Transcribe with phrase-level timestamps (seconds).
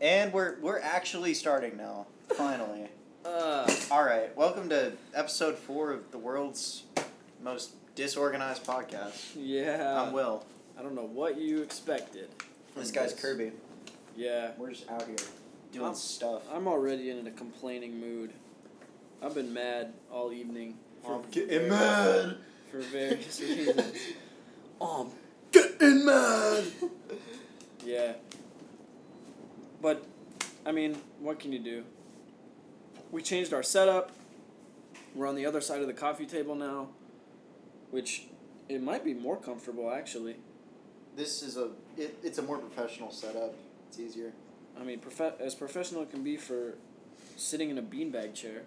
[0.00, 2.06] And we're we're actually starting now.
[2.34, 2.88] Finally.
[3.26, 4.34] Uh, All right.
[4.36, 6.84] Welcome to episode four of the world's
[7.42, 9.32] most disorganized podcast.
[9.34, 10.00] yeah.
[10.00, 10.46] I'm Will.
[10.78, 12.28] I don't know what you expected.
[12.72, 13.50] from This guy's Kirby.
[14.16, 14.52] Yeah.
[14.56, 15.16] We're just out here
[15.72, 16.42] doing I'm- stuff.
[16.54, 18.30] I'm already in a complaining mood.
[19.20, 20.78] I've been mad all evening.
[21.04, 22.36] for I'm getting mad.
[22.70, 23.98] For various reasons.
[24.80, 25.08] I'm
[25.50, 26.62] getting mad.
[27.84, 28.12] Yeah.
[29.80, 30.04] But,
[30.64, 31.84] I mean, what can you do?
[33.10, 34.12] We changed our setup.
[35.14, 36.88] We're on the other side of the coffee table now,
[37.90, 38.26] which
[38.68, 40.36] it might be more comfortable actually.
[41.16, 43.54] This is a it, it's a more professional setup.
[43.88, 44.32] It's easier.
[44.78, 46.74] I mean, prof- as professional it can be for
[47.36, 48.62] sitting in a beanbag chair.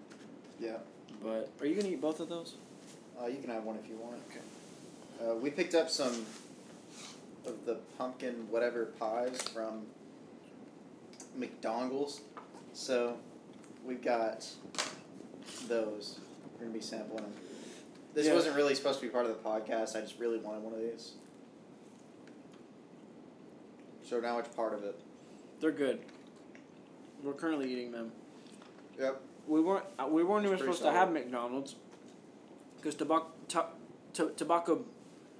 [0.59, 0.77] Yeah.
[1.21, 2.55] But are you gonna eat both of those?
[3.21, 4.19] Uh, you can have one if you want.
[4.29, 5.29] Okay.
[5.31, 6.25] Uh, we picked up some
[7.45, 9.83] of the pumpkin whatever pies from
[11.35, 12.21] McDonald's.
[12.73, 13.17] So
[13.85, 14.47] we've got
[15.67, 16.19] those.
[16.53, 17.33] We're gonna be sampling them.
[18.13, 18.33] This Yeah.
[18.33, 19.95] wasn't really supposed to be part of the podcast.
[19.95, 21.13] I just really wanted one of these.
[24.03, 24.99] So now it's part of it.
[25.59, 25.99] They're good.
[27.23, 28.11] We're currently eating them.
[28.97, 29.21] Yep.
[29.47, 29.85] We weren't.
[29.97, 31.11] Uh, we weren't even Pretty supposed to have.
[31.11, 31.75] McDonald's.
[32.77, 33.69] Because tobacco, ta-
[34.13, 34.85] ta- tobacco,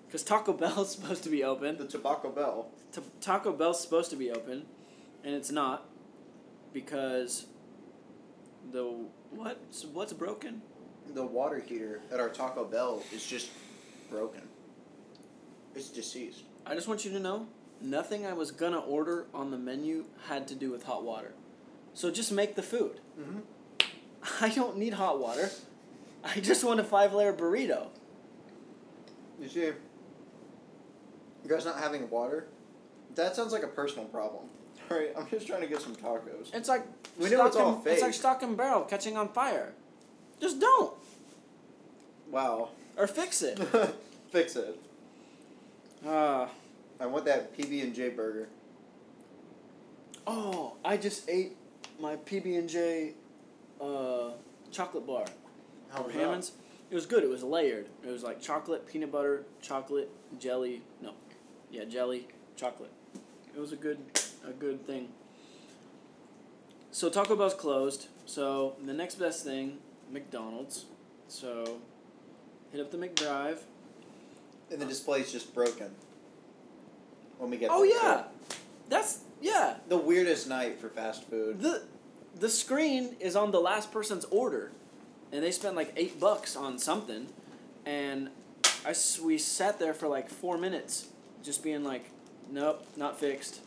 [0.07, 1.77] because Taco Bell's supposed to be open.
[1.77, 2.69] The Tobacco Bell.
[2.91, 4.65] Ta- Taco Bell's supposed to be open,
[5.23, 5.89] and it's not,
[6.73, 7.45] because
[8.71, 9.59] the what?
[9.93, 10.61] What's broken?
[11.13, 13.49] The water heater at our Taco Bell is just
[14.09, 14.41] broken.
[15.75, 16.43] It's deceased.
[16.65, 17.47] I just want you to know,
[17.81, 21.33] nothing I was gonna order on the menu had to do with hot water.
[21.93, 22.99] So just make the food.
[23.19, 23.39] Mm-hmm.
[24.45, 25.49] I don't need hot water.
[26.23, 27.87] I just want a five layer burrito.
[29.39, 29.75] You see, you
[31.47, 32.47] guys not having water?
[33.15, 34.45] That sounds like a personal problem.
[34.91, 36.53] Alright, I'm just trying to get some tacos.
[36.53, 36.83] It's like
[37.19, 38.19] We know it's all and- It's like fake.
[38.19, 39.73] stock and barrel catching on fire.
[40.41, 40.93] Just don't
[42.31, 42.69] Wow.
[42.97, 43.59] or fix it.
[44.31, 44.80] Fix it.
[46.05, 46.47] Uh,
[46.99, 48.47] I want that PB and J burger.
[50.27, 51.55] oh, I just ate
[51.99, 53.14] my PB and J
[53.81, 54.31] uh,
[54.71, 55.25] chocolate bar.
[55.89, 56.52] How was Hammond's.
[56.91, 57.23] It was good.
[57.23, 57.87] It was layered.
[58.05, 60.09] It was like chocolate, peanut butter, chocolate,
[60.39, 60.83] jelly.
[61.02, 61.14] No,
[61.71, 62.91] yeah, jelly, chocolate.
[63.55, 63.97] It was a good,
[64.48, 65.10] a good thing.
[66.92, 68.08] So Taco Bell's closed.
[68.26, 69.77] So the next best thing,
[70.11, 70.86] McDonald's.
[71.27, 71.80] So
[72.72, 73.60] hit up the McDrive.
[74.72, 75.92] And the display's just broken.
[77.38, 78.23] When we get Oh yeah,
[78.89, 79.76] that's yeah.
[79.88, 81.61] The weirdest night for fast food.
[81.61, 81.83] The
[82.38, 84.71] the screen is on the last person's order,
[85.32, 87.27] and they spent like eight bucks on something,
[87.86, 88.30] and
[88.86, 91.08] I we sat there for like four minutes,
[91.42, 92.11] just being like,
[92.52, 93.61] nope, not fixed.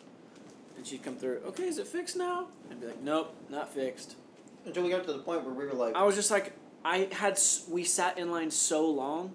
[0.77, 1.41] And she'd come through.
[1.47, 2.49] Okay, is it fixed now?
[2.71, 4.17] I'd be like, nope, not fixed.
[4.65, 6.53] Until we got to the point where we were like, I was just like,
[6.85, 7.39] I had
[7.69, 9.35] we sat in line so long,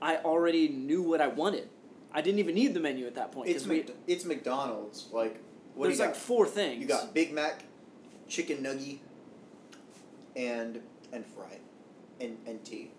[0.00, 1.68] I already knew what I wanted.
[2.12, 5.08] I didn't even need the menu at that point it's, we Mc- it's McDonald's.
[5.12, 5.40] Like,
[5.74, 6.16] what there's like got?
[6.16, 6.80] four things.
[6.80, 7.64] You got Big Mac,
[8.28, 8.98] chicken nugget,
[10.36, 10.80] and
[11.12, 11.58] and fry,
[12.20, 12.90] and and tea,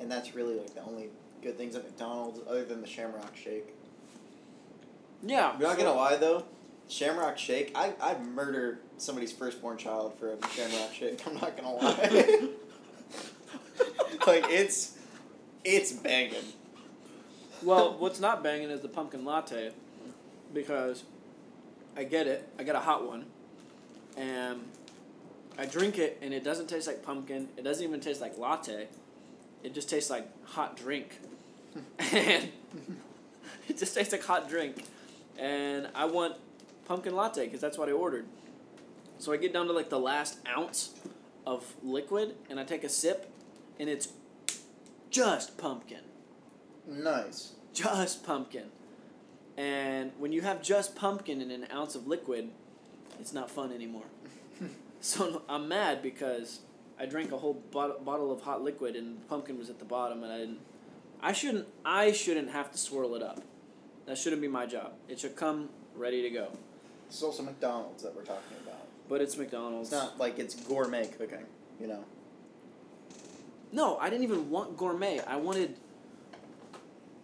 [0.00, 1.08] and that's really like the only
[1.42, 3.74] good things at McDonald's other than the Shamrock Shake.
[5.22, 5.50] yeah.
[5.54, 6.44] I'm not so- gonna lie though,
[6.90, 11.24] Shamrock Shake, I I'd murder somebody's firstborn child for a Shamrock Shake.
[11.26, 12.48] I'm not gonna lie.
[14.26, 14.98] like it's
[15.64, 16.34] it's banging.
[17.62, 19.70] Well, what's not banging is the pumpkin latte,
[20.52, 21.04] because
[21.96, 22.48] I get it.
[22.58, 23.26] I get a hot one,
[24.16, 24.60] and
[25.58, 27.48] I drink it, and it doesn't taste like pumpkin.
[27.56, 28.88] It doesn't even taste like latte.
[29.62, 31.20] It just tastes like hot drink,
[31.98, 32.48] and
[33.68, 34.84] it just tastes like hot drink.
[35.38, 36.34] And I want
[36.90, 38.26] pumpkin latte because that's what I ordered.
[39.18, 40.94] So I get down to like the last ounce
[41.46, 43.30] of liquid, and I take a sip,
[43.78, 44.08] and it's
[45.08, 46.00] just pumpkin
[46.88, 47.52] Nice.
[47.72, 48.70] just pumpkin.
[49.56, 52.50] And when you have just pumpkin in an ounce of liquid,
[53.20, 54.06] it's not fun anymore.
[55.00, 56.58] so I'm mad because
[56.98, 60.24] I drank a whole bot- bottle of hot liquid and pumpkin was at the bottom
[60.24, 60.58] and I didn't
[61.22, 63.42] I shouldn't I shouldn't have to swirl it up.
[64.06, 64.94] That shouldn't be my job.
[65.08, 66.48] It should come ready to go.
[67.10, 68.86] It's also McDonald's that we're talking about.
[69.08, 69.88] But it's McDonald's.
[69.88, 71.44] It's not like it's gourmet cooking,
[71.80, 72.04] you know.
[73.72, 75.20] No, I didn't even want gourmet.
[75.20, 75.74] I wanted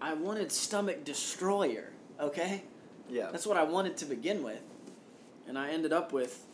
[0.01, 1.91] I wanted stomach destroyer,
[2.21, 2.65] okay?
[3.09, 3.31] Yeah.
[3.31, 4.61] That's what I wanted to begin with.
[5.47, 6.45] And I ended up with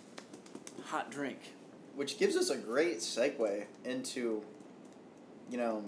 [0.84, 1.38] hot drink.
[1.96, 4.42] Which gives us a great segue into,
[5.50, 5.84] you know,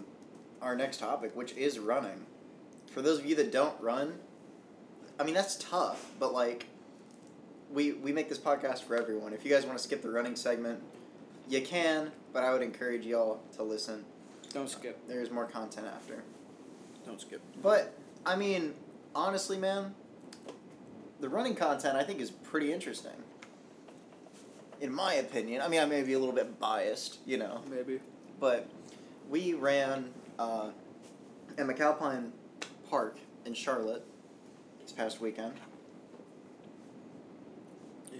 [0.62, 2.26] our next topic, which is running.
[2.90, 4.14] For those of you that don't run,
[5.20, 6.66] I mean that's tough, but like
[7.74, 9.32] we we make this podcast for everyone.
[9.32, 10.80] If you guys want to skip the running segment,
[11.48, 14.04] you can, but I would encourage y'all to listen.
[14.52, 15.06] Don't skip.
[15.08, 16.22] There's more content after.
[17.04, 17.42] Don't skip.
[17.62, 17.92] But
[18.24, 18.74] I mean,
[19.14, 19.94] honestly, man,
[21.20, 23.12] the running content I think is pretty interesting.
[24.80, 28.00] In my opinion, I mean, I may be a little bit biased, you know, Maybe.
[28.40, 28.68] but
[29.30, 30.70] we ran uh,
[31.56, 32.30] at McAlpine
[32.90, 34.04] Park in Charlotte
[34.82, 35.54] this past weekend.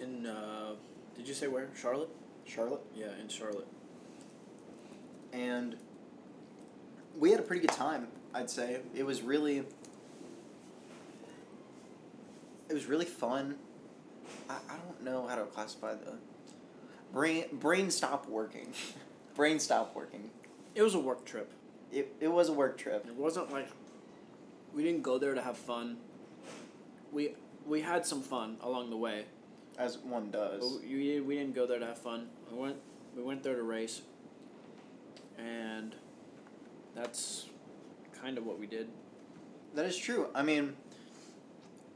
[0.02, 0.74] In uh,
[1.16, 1.68] did you say where?
[1.80, 2.10] Charlotte.
[2.46, 3.66] Charlotte, Yeah, in Charlotte.
[5.32, 5.76] and
[7.18, 8.08] we had a pretty good time.
[8.34, 9.64] I'd say it was really,
[12.68, 13.54] it was really fun.
[14.50, 16.14] I, I don't know how to classify the
[17.14, 18.68] brain brain stopped working,
[19.34, 20.30] brain stop working.
[20.74, 21.50] It was a work trip.
[21.92, 23.06] It it was a work trip.
[23.06, 23.68] It wasn't like
[24.74, 25.96] we didn't go there to have fun.
[27.10, 27.36] We
[27.66, 29.24] we had some fun along the way.
[29.78, 30.60] As one does.
[30.60, 32.28] But we, we didn't go there to have fun.
[32.50, 32.76] We went
[33.16, 34.02] we went there to race.
[35.38, 35.94] And
[36.94, 37.46] that's
[38.20, 38.88] kind of what we did.
[39.74, 40.28] That is true.
[40.34, 40.76] I mean,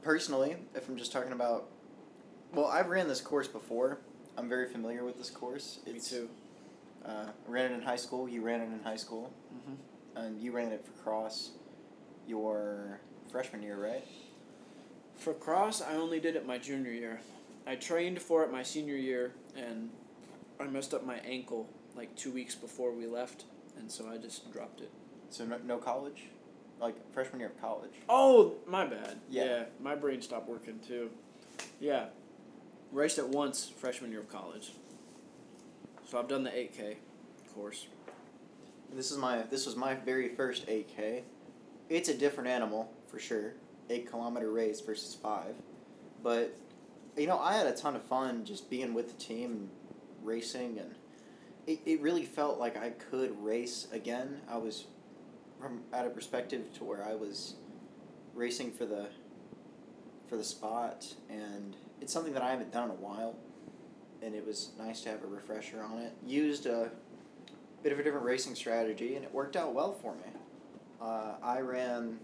[0.03, 1.69] personally, if I'm just talking about,
[2.53, 3.99] well, I've ran this course before.
[4.37, 5.79] I'm very familiar with this course.
[5.87, 6.29] It's, Me too.
[7.05, 8.29] Uh, I ran it in high school.
[8.29, 9.33] You ran it in high school,
[9.67, 9.75] hmm
[10.17, 11.51] and you ran it for cross
[12.27, 14.05] your freshman year, right?
[15.17, 17.21] For cross, I only did it my junior year.
[17.69, 19.91] I trained for it my senior year, and
[20.59, 23.45] I messed up my ankle like two weeks before we left,
[23.77, 24.91] and so I just dropped it.
[25.31, 26.25] So no, no college,
[26.81, 27.93] like freshman year of college.
[28.09, 29.19] Oh, my bad.
[29.29, 29.65] Yeah.
[29.81, 31.11] my brain stopped working too.
[31.79, 32.07] Yeah,
[32.91, 34.73] raced it once freshman year of college.
[36.07, 36.97] So I've done the eight K
[37.59, 37.87] course.
[38.95, 41.23] This is my this was my very first 8K.
[41.89, 43.55] It's a different animal for sure.
[43.91, 45.55] Eight kilometer race versus five,
[46.23, 46.55] but
[47.19, 49.69] you know I had a ton of fun just being with the team and
[50.23, 50.95] racing, and
[51.67, 54.41] it, it really felt like I could race again.
[54.49, 54.85] I was
[55.61, 57.55] from at a perspective to where I was
[58.35, 59.09] racing for the
[60.29, 63.37] for the spot, and it's something that I haven't done in a while,
[64.23, 66.13] and it was nice to have a refresher on it.
[66.25, 66.91] Used a
[67.83, 70.31] bit of a different racing strategy, and it worked out well for me.
[71.01, 72.19] Uh, I ran,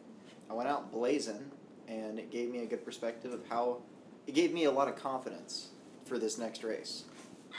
[0.50, 1.50] I went out blazing,
[1.88, 3.78] and it gave me a good perspective of how,
[4.26, 5.68] it gave me a lot of confidence
[6.04, 7.04] for this next race.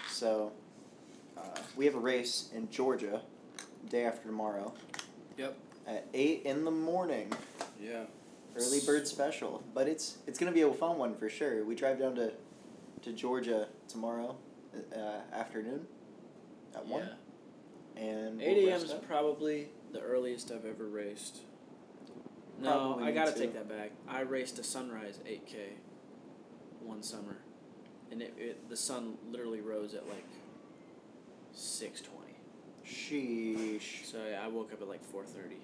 [0.10, 0.52] So,
[1.38, 1.42] uh,
[1.76, 3.22] we have a race in Georgia,
[3.90, 4.74] day after tomorrow.
[5.38, 5.58] Yep.
[5.88, 7.32] At eight in the morning,
[7.80, 8.06] Yeah.
[8.56, 9.64] early bird special.
[9.74, 11.64] But it's it's gonna be a fun one for sure.
[11.64, 12.32] We drive down to,
[13.04, 14.38] to Georgia tomorrow,
[14.96, 15.00] uh,
[15.34, 15.86] afternoon,
[16.74, 17.10] at one.
[17.96, 18.82] and we'll Eight a.m.
[18.82, 19.08] is up.
[19.08, 21.42] probably the earliest I've ever raced.
[22.60, 23.40] No, Probably I gotta too.
[23.40, 23.92] take that back.
[24.08, 25.74] I raced a sunrise eight K
[26.86, 27.38] one summer,
[28.12, 30.26] and it, it the sun literally rose at like
[31.54, 32.22] six twenty.
[32.86, 34.06] Sheesh.
[34.06, 35.58] So yeah, I woke up at like four thirty.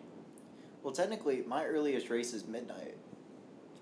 [0.83, 2.95] Well, technically, my earliest race is midnight.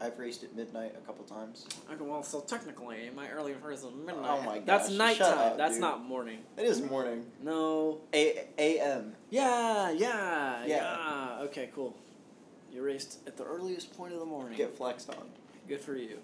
[0.02, 1.66] I've raced at midnight a couple times.
[1.92, 4.26] Okay, well, so technically, my early first is oh midnight.
[4.30, 4.66] Oh my god.
[4.66, 5.38] That's nighttime.
[5.38, 5.82] up, That's dude.
[5.82, 6.40] not morning.
[6.58, 7.26] It is morning.
[7.44, 8.00] No.
[8.14, 9.16] A a.m.
[9.30, 10.68] Yeah, yeah, Yeah.
[10.68, 11.38] yeah.
[11.44, 11.96] Okay, cool.
[12.72, 14.58] You raced at the earliest point of the morning.
[14.58, 15.26] Get flexed on.
[15.68, 16.20] Good for you.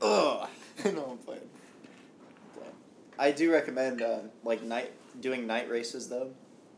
[0.00, 0.48] Ugh.
[0.84, 1.48] no, I'm playing.
[3.18, 6.30] I do recommend uh, like night doing night races though.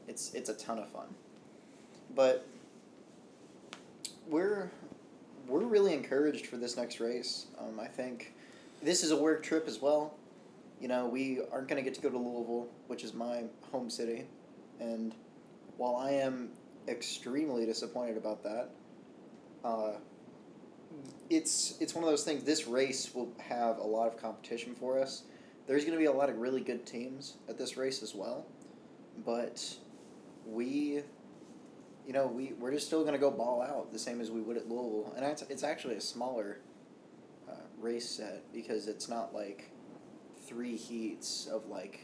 [0.09, 1.06] It's it's a ton of fun.
[2.14, 2.47] But
[4.26, 4.71] we're
[5.47, 7.47] we're really encouraged for this next race.
[7.59, 8.33] Um, I think
[8.83, 10.14] this is a work trip as well.
[10.80, 13.90] You know, we aren't going to get to go to Louisville, which is my home
[13.90, 14.25] city,
[14.80, 15.14] and
[15.76, 16.50] while I am
[16.88, 18.71] extremely disappointed about that,
[19.62, 19.92] uh,
[21.28, 22.42] it's it's one of those things.
[22.42, 25.23] This race will have a lot of competition for us.
[25.66, 28.47] There's going to be a lot of really good teams at this race as well,
[29.25, 29.76] but
[30.44, 31.02] we,
[32.06, 34.40] you know, we we're just still going to go ball out the same as we
[34.40, 36.59] would at Louisville, and it's it's actually a smaller
[37.49, 39.70] uh, race set because it's not like
[40.47, 42.00] three heats of like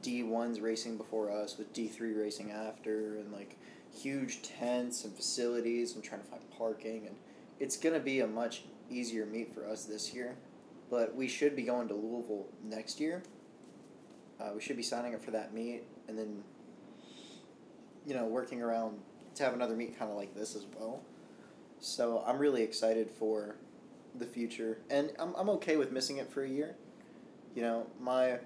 [0.00, 3.58] D ones racing before us with D three racing after, and like
[3.92, 7.16] huge tents and facilities and trying to find parking and
[7.60, 10.36] it's going to be a much easier meet for us this year,
[10.90, 13.22] but we should be going to Louisville next year.
[14.40, 16.42] Uh, we should be signing up for that meet and then,
[18.06, 18.98] you know, working around
[19.34, 21.02] to have another meet kind of like this as well.
[21.78, 23.56] So I'm really excited for
[24.14, 26.76] the future, and I'm I'm okay with missing it for a year.
[27.54, 28.38] You know, my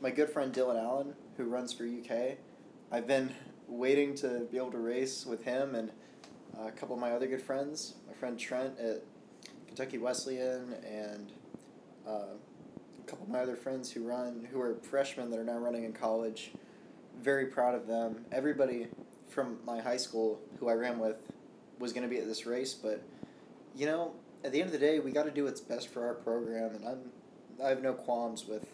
[0.00, 2.38] my good friend Dylan Allen, who runs for UK,
[2.90, 3.34] I've been
[3.68, 5.90] waiting to be able to race with him and
[6.60, 7.94] a couple of my other good friends.
[8.06, 9.02] My friend Trent at
[9.66, 11.32] Kentucky Wesleyan and
[12.06, 12.34] uh,
[12.98, 15.84] a couple of my other friends who run, who are freshmen that are now running
[15.84, 16.52] in college.
[17.20, 18.24] Very proud of them.
[18.32, 18.88] Everybody
[19.28, 21.16] from my high school who I ran with
[21.78, 23.02] was going to be at this race, but
[23.74, 24.12] you know,
[24.44, 26.74] at the end of the day, we got to do what's best for our program,
[26.74, 26.98] and I'm
[27.62, 28.66] I have no qualms with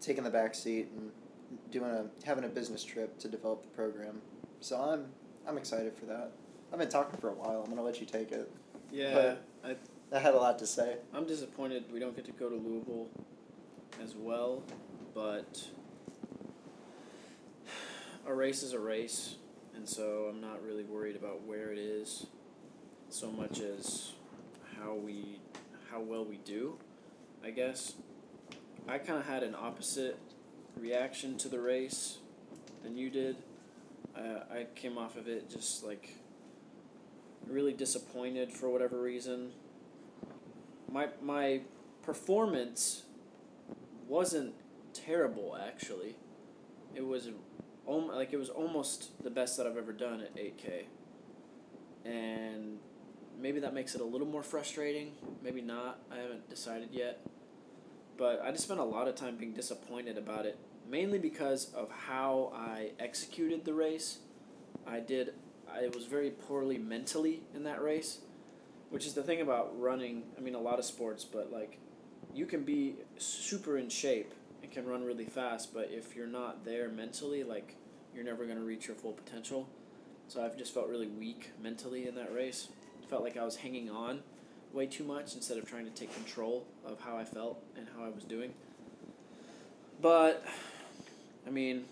[0.00, 1.10] taking the back seat and
[1.70, 4.20] doing a having a business trip to develop the program.
[4.60, 5.06] So I'm
[5.46, 6.32] I'm excited for that.
[6.72, 7.62] I've been talking for a while.
[7.62, 8.50] I'm gonna let you take it.
[8.90, 9.76] Yeah, I,
[10.12, 10.96] I had a lot to say.
[11.14, 13.08] I'm disappointed we don't get to go to Louisville
[14.02, 14.62] as well,
[15.14, 15.66] but
[18.26, 19.36] a race is a race,
[19.74, 22.26] and so I'm not really worried about where it is
[23.08, 24.12] so much as
[24.78, 25.40] how we
[25.90, 26.76] how well we do,
[27.44, 27.94] I guess.
[28.88, 30.18] I kind of had an opposite
[30.76, 32.18] reaction to the race
[32.82, 33.36] than you did.
[34.16, 36.16] Uh, I came off of it just like
[37.48, 39.52] really disappointed for whatever reason.
[40.90, 41.60] My my
[42.02, 43.02] performance
[44.08, 44.54] wasn't
[44.92, 46.16] terrible actually.
[46.94, 47.28] It was
[47.86, 50.84] like it was almost the best that I've ever done at 8K.
[52.04, 52.78] And
[53.38, 55.12] maybe that makes it a little more frustrating,
[55.42, 55.98] maybe not.
[56.10, 57.20] I haven't decided yet.
[58.16, 61.90] But I just spent a lot of time being disappointed about it, mainly because of
[61.90, 64.18] how I executed the race.
[64.86, 65.34] I did
[65.76, 68.18] I was very poorly mentally in that race,
[68.90, 70.22] which is the thing about running.
[70.36, 71.78] I mean, a lot of sports, but like,
[72.34, 76.64] you can be super in shape and can run really fast, but if you're not
[76.64, 77.76] there mentally, like,
[78.14, 79.68] you're never going to reach your full potential.
[80.28, 82.68] So I've just felt really weak mentally in that race.
[83.08, 84.22] Felt like I was hanging on
[84.72, 88.04] way too much instead of trying to take control of how I felt and how
[88.04, 88.52] I was doing.
[90.02, 90.44] But,
[91.46, 91.84] I mean,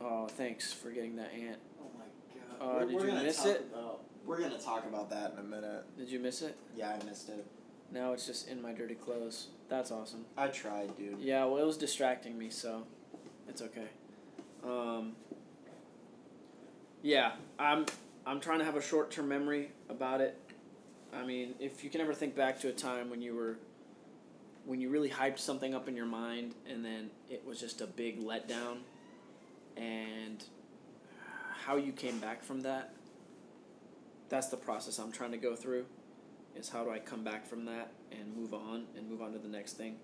[0.00, 1.58] oh, thanks for getting that ant.
[2.62, 3.66] Uh, did you miss it?
[3.72, 5.84] About, we're gonna talk about that in a minute.
[5.98, 6.56] Did you miss it?
[6.76, 7.44] Yeah, I missed it.
[7.90, 9.48] Now it's just in my dirty clothes.
[9.68, 10.24] That's awesome.
[10.36, 11.18] I tried, dude.
[11.18, 12.84] Yeah, well, it was distracting me, so
[13.48, 13.88] it's okay.
[14.64, 15.12] Um,
[17.02, 17.86] yeah, I'm
[18.24, 20.38] I'm trying to have a short term memory about it.
[21.12, 23.58] I mean, if you can ever think back to a time when you were
[24.64, 27.86] when you really hyped something up in your mind and then it was just a
[27.86, 28.78] big letdown
[29.76, 30.44] and
[31.66, 32.94] how you came back from that
[34.32, 35.84] that's the process I'm trying to go through
[36.56, 39.38] is how do I come back from that and move on and move on to
[39.38, 39.96] the next thing?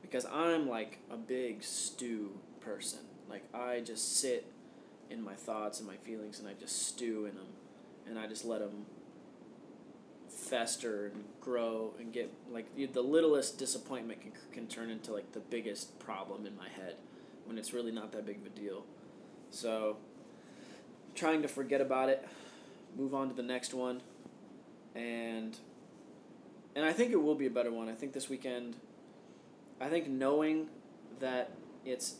[0.00, 3.00] Because I'm like a big stew person.
[3.28, 4.46] Like I just sit
[5.10, 7.48] in my thoughts and my feelings and I just stew in them
[8.06, 8.86] and I just let them
[10.28, 15.40] fester and grow and get like the, littlest disappointment can, can turn into like the
[15.40, 16.94] biggest problem in my head
[17.46, 18.84] when it's really not that big of a deal.
[19.50, 19.96] So
[21.14, 22.26] trying to forget about it
[22.96, 24.00] move on to the next one
[24.94, 25.56] and
[26.74, 28.76] and I think it will be a better one I think this weekend
[29.80, 30.68] I think knowing
[31.20, 31.52] that
[31.84, 32.16] it's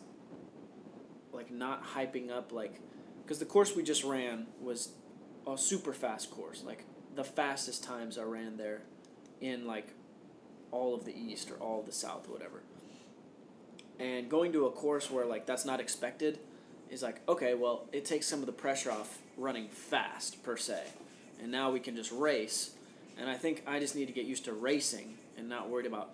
[1.32, 2.80] like not hyping up like
[3.22, 4.90] because the course we just ran was
[5.46, 6.84] a super fast course like
[7.14, 8.82] the fastest times I ran there
[9.40, 9.88] in like
[10.70, 12.62] all of the east or all of the south whatever.
[14.00, 16.38] And going to a course where like that's not expected
[16.92, 20.82] is like okay, well, it takes some of the pressure off running fast per se.
[21.42, 22.72] And now we can just race.
[23.18, 26.10] And I think I just need to get used to racing and not worried about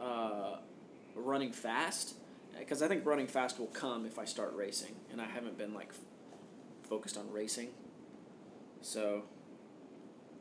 [0.00, 0.56] uh,
[1.16, 2.14] running fast
[2.58, 5.74] because I think running fast will come if I start racing, and I haven't been
[5.74, 5.98] like f-
[6.88, 7.68] focused on racing.
[8.82, 9.22] So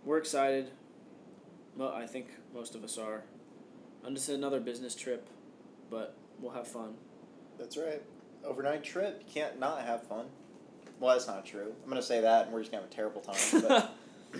[0.03, 0.71] we're excited.
[1.77, 3.23] Well, I think most of us are.
[4.05, 5.27] I'm just another business trip,
[5.89, 6.95] but we'll have fun.
[7.57, 8.01] That's right.
[8.45, 9.23] Overnight trip.
[9.27, 10.25] You can't not have fun.
[10.99, 11.73] Well, that's not true.
[11.83, 13.61] I'm gonna say that, and we're just gonna have a terrible time.
[13.67, 13.91] But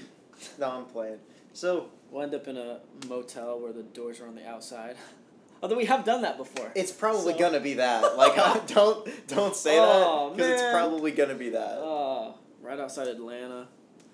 [0.60, 1.17] no, I'm playing.
[1.53, 4.98] So We'll end up in a motel where the doors are on the outside.
[5.63, 6.70] Although we have done that before.
[6.75, 8.17] it's probably So- gonna be that.
[8.17, 11.77] Like, don't don't say Oh, that because it's probably gonna be that.
[11.79, 13.67] Oh, right outside Atlanta.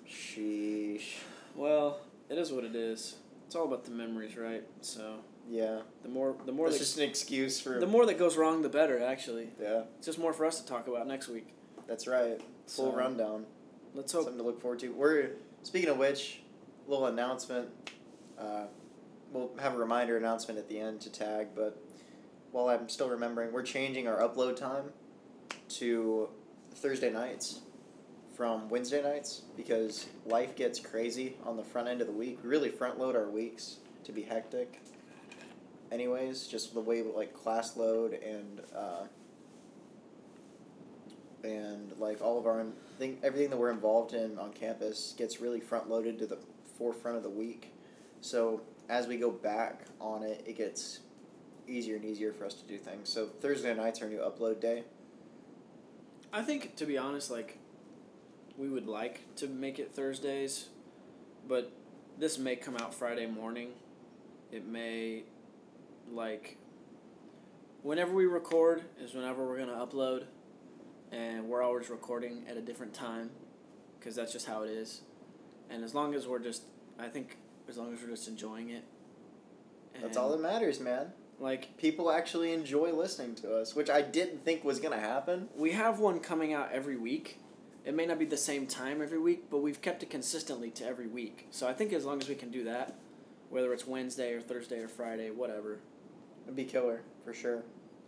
[0.08, 1.16] Sheesh.
[1.56, 3.16] Well, it is what it is.
[3.46, 4.62] It's all about the memories, right?
[4.80, 5.16] So
[5.50, 5.80] Yeah.
[6.02, 7.78] the more the more It's that, just an excuse for.
[7.80, 9.02] the more that goes wrong, the better.
[9.02, 11.54] Actually, yeah, it's just more for us to talk about next week.
[11.86, 12.40] that's right.
[12.66, 13.46] Full So, rundown.
[13.94, 14.24] Let's hope.
[14.24, 14.88] Something to look forward to.
[14.92, 15.30] We're
[15.62, 16.40] speaking of which,
[16.86, 17.68] little announcement.
[18.38, 18.64] Uh,
[19.32, 21.80] we'll have a reminder announcement at the end to tag, but
[22.52, 24.84] while I'm still remembering, we're changing our upload time
[25.70, 26.28] to
[26.74, 27.60] Thursday nights
[28.36, 32.38] from Wednesday nights because life gets crazy on the front end of the week.
[32.42, 34.80] We really front load our weeks to be hectic.
[35.90, 39.04] Anyways, just the way like class load and uh,
[41.44, 42.64] and like all of our
[42.98, 46.38] thing, everything that we're involved in on campus gets really front loaded to the
[46.76, 47.72] forefront of the week.
[48.20, 51.00] So as we go back on it, it gets
[51.66, 53.08] easier and easier for us to do things.
[53.08, 54.84] So Thursday nights our new upload day.
[56.32, 57.58] I think, to be honest, like,
[58.56, 60.68] we would like to make it Thursdays,
[61.46, 61.72] but
[62.18, 63.70] this may come out Friday morning.
[64.52, 65.24] It may,
[66.12, 66.56] like,
[67.82, 70.24] whenever we record is whenever we're going to upload,
[71.10, 73.30] and we're always recording at a different time,
[73.98, 75.02] because that's just how it is.
[75.70, 76.62] And as long as we're just,
[76.98, 77.36] I think,
[77.68, 78.84] as long as we're just enjoying it.
[80.00, 81.12] That's all that matters, man.
[81.40, 85.48] Like, People actually enjoy listening to us, which I didn't think was gonna happen.
[85.56, 87.38] we have one coming out every week.
[87.84, 90.84] It may not be the same time every week, but we've kept it consistently to
[90.84, 91.46] every week.
[91.50, 92.94] So I think as long as we can do that,
[93.50, 95.78] whether it's Wednesday or Thursday or Friday, whatever,
[96.48, 97.62] It'd be killer for sure.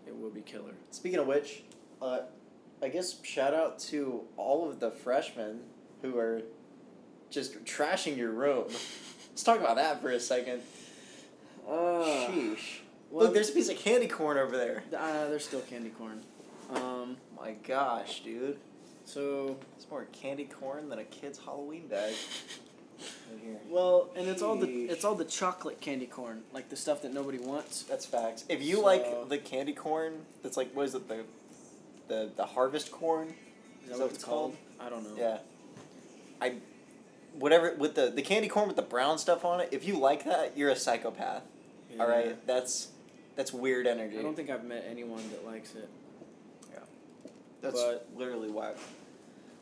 [0.06, 0.72] it will be killer.
[0.90, 1.62] Speaking of which,
[2.00, 2.20] uh,
[2.82, 5.60] I guess shout out to all of the freshmen
[6.00, 6.40] who are
[7.28, 8.64] just trashing your room.
[9.28, 10.62] Let's talk about that for a second.
[11.68, 11.72] Uh,
[12.30, 12.78] Sheesh.
[13.10, 14.82] well, Look, there's a piece of candy corn over there.
[14.96, 16.22] uh, there's still candy corn.
[16.74, 18.56] Um, My gosh, dude.
[19.04, 22.14] so It's more candy corn than a kid's Halloween bag.
[23.68, 24.90] Well, and it's all the Sheesh.
[24.90, 27.82] it's all the chocolate candy corn, like the stuff that nobody wants.
[27.84, 28.44] That's facts.
[28.48, 31.24] If you So- like the candy corn, that's like what is it the,
[32.08, 33.34] the the harvest corn?
[33.84, 34.56] Is that what it's called?
[34.80, 35.20] I don't know.
[35.20, 35.38] Yeah.
[36.40, 36.54] I,
[37.38, 39.68] whatever with the the candy corn with the brown stuff on it.
[39.72, 41.42] If you like that, you're a psychopath.
[41.92, 42.12] All Yeah.
[42.12, 42.88] right, that's
[43.36, 44.18] that's weird energy.
[44.18, 45.88] I don't think I've met anyone that likes it.
[46.72, 46.80] Yeah.
[47.62, 48.72] That's but- literally why.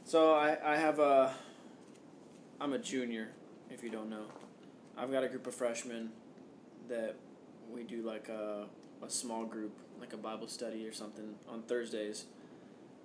[0.04, 1.34] So I, I have a
[2.60, 3.28] I'm a junior,
[3.70, 4.24] if you don't know.
[4.96, 6.10] I've got a group of freshmen
[6.88, 7.14] that
[7.70, 8.66] we do like a
[9.02, 12.24] a small group, like a Bible study or something on Thursdays.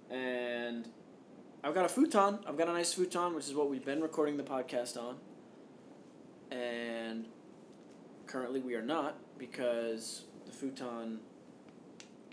[0.09, 0.89] And
[1.63, 2.39] I've got a futon.
[2.47, 5.17] I've got a nice futon, which is what we've been recording the podcast on.
[6.51, 7.27] And
[8.27, 11.19] currently we are not because the futon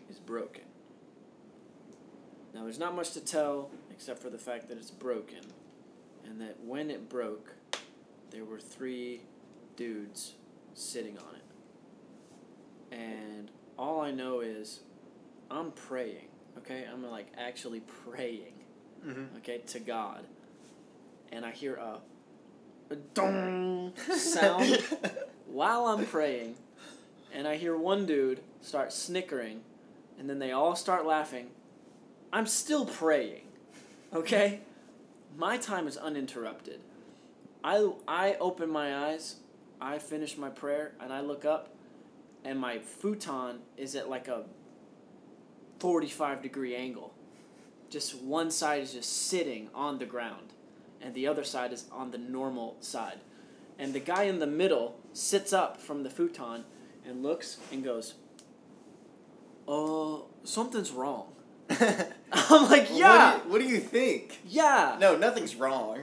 [0.09, 0.65] is broken.
[2.53, 5.41] Now, there's not much to tell except for the fact that it's broken,
[6.27, 7.55] and that when it broke,
[8.31, 9.23] there were three
[9.77, 10.35] dudes
[10.75, 12.97] sitting on it.
[12.97, 14.81] And all I know is
[15.51, 16.29] I'm praying,
[16.59, 16.85] okay?
[16.93, 18.55] I'm like actually praying,
[19.07, 19.37] Mm-hmm.
[19.39, 20.25] okay, to God.
[21.33, 22.01] And I hear a,
[22.93, 24.83] a dong sound
[25.47, 26.57] while I'm praying,
[27.33, 29.63] and I hear one dude start snickering,
[30.19, 31.49] and then they all start laughing.
[32.33, 33.43] I'm still praying,
[34.13, 34.61] okay?
[35.37, 36.81] My time is uninterrupted.
[37.63, 39.37] I, I open my eyes,
[39.81, 41.75] I finish my prayer, and I look up,
[42.45, 44.45] and my futon is at like a
[45.79, 47.13] 45 degree angle.
[47.89, 50.53] Just one side is just sitting on the ground,
[51.01, 53.21] and the other side is on the normal side.
[53.79, 56.65] And the guy in the middle sits up from the futon
[57.07, 58.15] and looks and goes,
[59.67, 61.33] Uh, something's wrong.
[62.33, 64.39] I'm like, yeah, What do, you, what do you think?
[64.47, 66.01] yeah, No, nothing's wrong.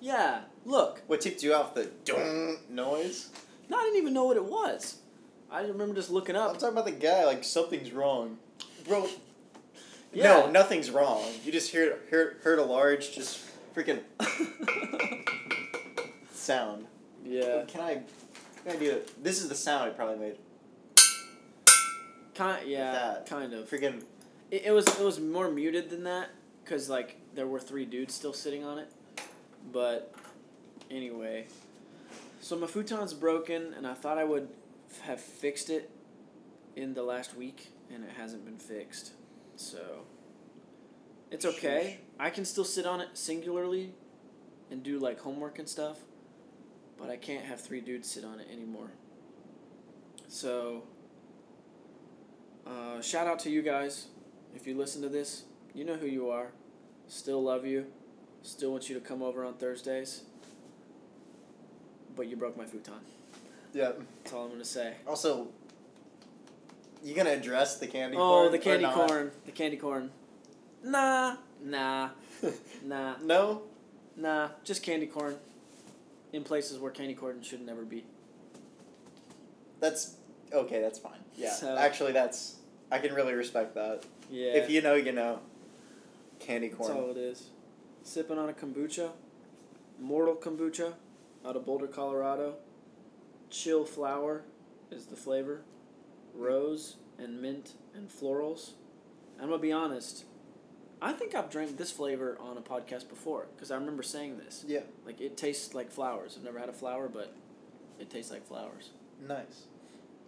[0.00, 0.42] yeah.
[0.64, 3.30] Look, What tipped you off the dong noise?
[3.68, 4.98] no, I didn't even know what it was.
[5.50, 6.50] I remember just looking up.
[6.50, 7.24] I'm talking about the guy.
[7.24, 8.38] Like something's wrong,
[8.86, 9.08] bro.
[10.12, 10.24] Yeah.
[10.24, 11.24] No, nothing's wrong.
[11.44, 13.40] You just heard heard heard a large just
[13.74, 14.00] freaking
[16.32, 16.86] sound.
[17.24, 18.02] yeah, Can I?
[18.64, 19.22] Can I do it?
[19.24, 20.36] This is the sound it probably made.
[22.34, 23.26] kind, yeah, that.
[23.26, 23.68] kind of.
[23.68, 24.02] Freaking.
[24.52, 26.28] It, it was it was more muted than that
[26.62, 28.88] because like there were three dudes still sitting on it,
[29.72, 30.14] but
[30.90, 31.46] anyway,
[32.40, 34.48] so my futon's broken and I thought I would
[35.04, 35.90] have fixed it
[36.76, 39.12] in the last week and it hasn't been fixed,
[39.56, 40.04] so
[41.30, 42.00] it's okay.
[42.20, 43.94] I can still sit on it singularly,
[44.70, 45.98] and do like homework and stuff,
[46.98, 48.92] but I can't have three dudes sit on it anymore.
[50.28, 50.84] So.
[52.64, 54.06] Uh, shout out to you guys.
[54.54, 56.48] If you listen to this, you know who you are.
[57.08, 57.86] Still love you.
[58.42, 60.22] Still want you to come over on Thursdays.
[62.16, 62.94] But you broke my futon.
[63.72, 63.92] Yeah.
[64.22, 64.94] That's all I'm gonna say.
[65.06, 65.48] Also,
[67.02, 68.52] you gonna address the candy Oh, corn?
[68.52, 69.30] the candy corn.
[69.46, 70.10] The candy corn.
[70.84, 72.10] Nah, nah,
[72.84, 73.62] nah, no.
[74.16, 74.48] nah.
[74.64, 75.36] Just candy corn.
[76.32, 78.04] In places where candy corn should never be.
[79.80, 80.16] That's
[80.52, 80.80] okay.
[80.80, 81.18] That's fine.
[81.36, 81.52] Yeah.
[81.52, 82.56] So- Actually, that's
[82.90, 84.04] I can really respect that.
[84.32, 84.52] Yeah.
[84.54, 85.40] If you know, you know.
[86.40, 86.88] Candy corn.
[86.88, 87.50] That's all it is.
[88.02, 89.10] Sipping on a kombucha.
[90.00, 90.94] Mortal kombucha
[91.46, 92.54] out of Boulder, Colorado.
[93.50, 94.42] Chill flower
[94.90, 95.60] is the flavor.
[96.34, 98.70] Rose and mint and florals.
[99.38, 100.24] I'm going to be honest.
[101.02, 104.64] I think I've drank this flavor on a podcast before because I remember saying this.
[104.66, 104.80] Yeah.
[105.04, 106.36] Like it tastes like flowers.
[106.38, 107.34] I've never had a flower, but
[108.00, 108.90] it tastes like flowers.
[109.28, 109.66] Nice.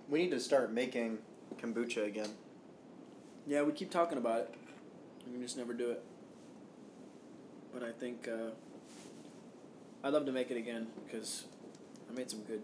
[0.08, 1.18] We need to start making
[1.58, 2.30] kombucha again.
[3.46, 4.54] Yeah, we keep talking about it.
[5.32, 6.02] We just never do it.
[7.72, 8.50] But I think uh,
[10.02, 11.44] I'd love to make it again because
[12.10, 12.62] I made some good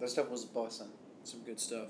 [0.00, 0.88] That stuff was bussin'.
[1.24, 1.88] some good stuff.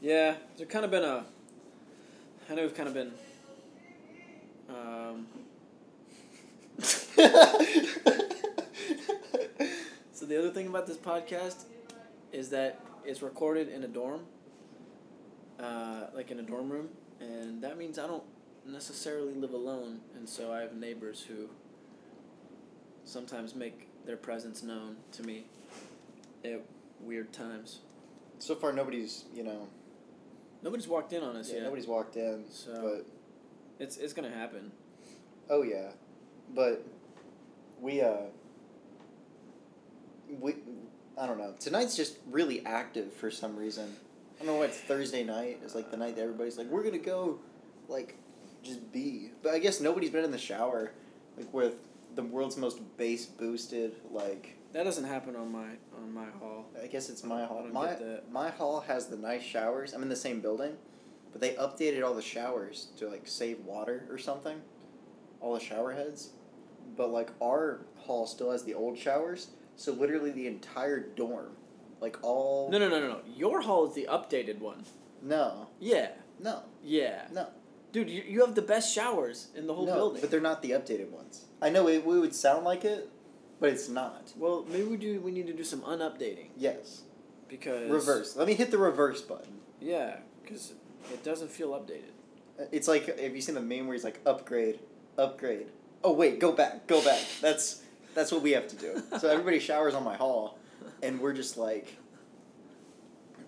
[0.00, 1.24] Yeah, there's kind of been a.
[2.50, 3.12] I know we've kind of been.
[4.68, 5.26] Um,
[10.12, 11.64] so the other thing about this podcast
[12.32, 14.22] is that it's recorded in a dorm,
[15.62, 16.88] uh, like in a dorm room,
[17.20, 18.24] and that means I don't
[18.66, 21.48] necessarily live alone, and so I have neighbors who
[23.04, 25.44] sometimes make their presence known to me
[26.44, 26.62] at
[27.00, 27.80] weird times.
[28.38, 29.68] so far, nobody's you know
[30.64, 31.62] Nobody's walked in on us yeah, yet.
[31.64, 32.44] nobody's walked in.
[32.48, 33.06] So- but
[33.84, 34.70] It's it's gonna happen.
[35.50, 35.90] oh yeah,
[36.54, 36.84] but
[37.80, 38.26] we uh
[40.40, 40.54] we
[41.18, 41.54] I don't know.
[41.60, 43.96] Tonight's just really active for some reason.
[44.42, 45.60] I don't know why it's Thursday night.
[45.62, 47.38] It's like the night that everybody's like, we're gonna go,
[47.86, 48.16] like,
[48.64, 49.30] just be.
[49.40, 50.90] But I guess nobody's been in the shower,
[51.36, 51.74] like with
[52.16, 53.94] the world's most bass boosted.
[54.10, 56.66] Like, That doesn't happen on my on my hall.
[56.82, 57.64] I guess it's my hall.
[57.72, 57.96] My
[58.32, 59.92] my hall has the nice showers.
[59.92, 60.76] I'm in the same building,
[61.30, 64.60] but they updated all the showers to like save water or something.
[65.40, 66.30] All the shower heads,
[66.96, 69.50] but like our hall still has the old showers.
[69.76, 71.52] So literally the entire dorm,
[72.02, 73.18] like all No no no no no.
[73.36, 74.84] Your hall is the updated one.
[75.22, 76.08] no Yeah.
[76.40, 77.22] no Yeah.
[77.32, 77.46] no
[77.92, 80.20] Dude, you, you have the best showers in the whole no, building.
[80.22, 81.44] but they're not the updated ones.
[81.60, 83.10] I know it, we would sound like it,
[83.60, 84.32] but it's not.
[84.38, 85.20] well, maybe we do.
[85.20, 87.02] We need to do some unupdating Yes,
[87.48, 88.34] because reverse.
[88.34, 89.60] Let me hit the reverse button.
[89.78, 90.72] Yeah, because
[91.12, 92.12] it doesn't feel updated.
[92.58, 94.78] Uh, it's like have you seen the meme where he's like upgrade,
[95.18, 95.66] upgrade.
[96.02, 97.20] Oh wait, go back, go back.
[97.42, 97.82] That's
[98.14, 99.02] that's what we have to do.
[99.20, 100.58] So everybody showers on my hall,
[101.02, 101.96] and we're just like,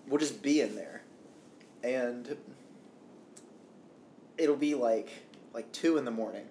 [0.07, 1.01] we'll just be in there,
[1.83, 2.35] and
[4.37, 5.09] it'll be like
[5.53, 6.45] like two in the morning,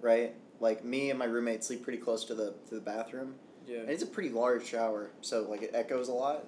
[0.00, 0.34] right?
[0.60, 3.34] Like me and my roommate sleep pretty close to the to the bathroom,
[3.66, 3.78] Yeah.
[3.80, 6.46] and it's a pretty large shower, so like it echoes a lot.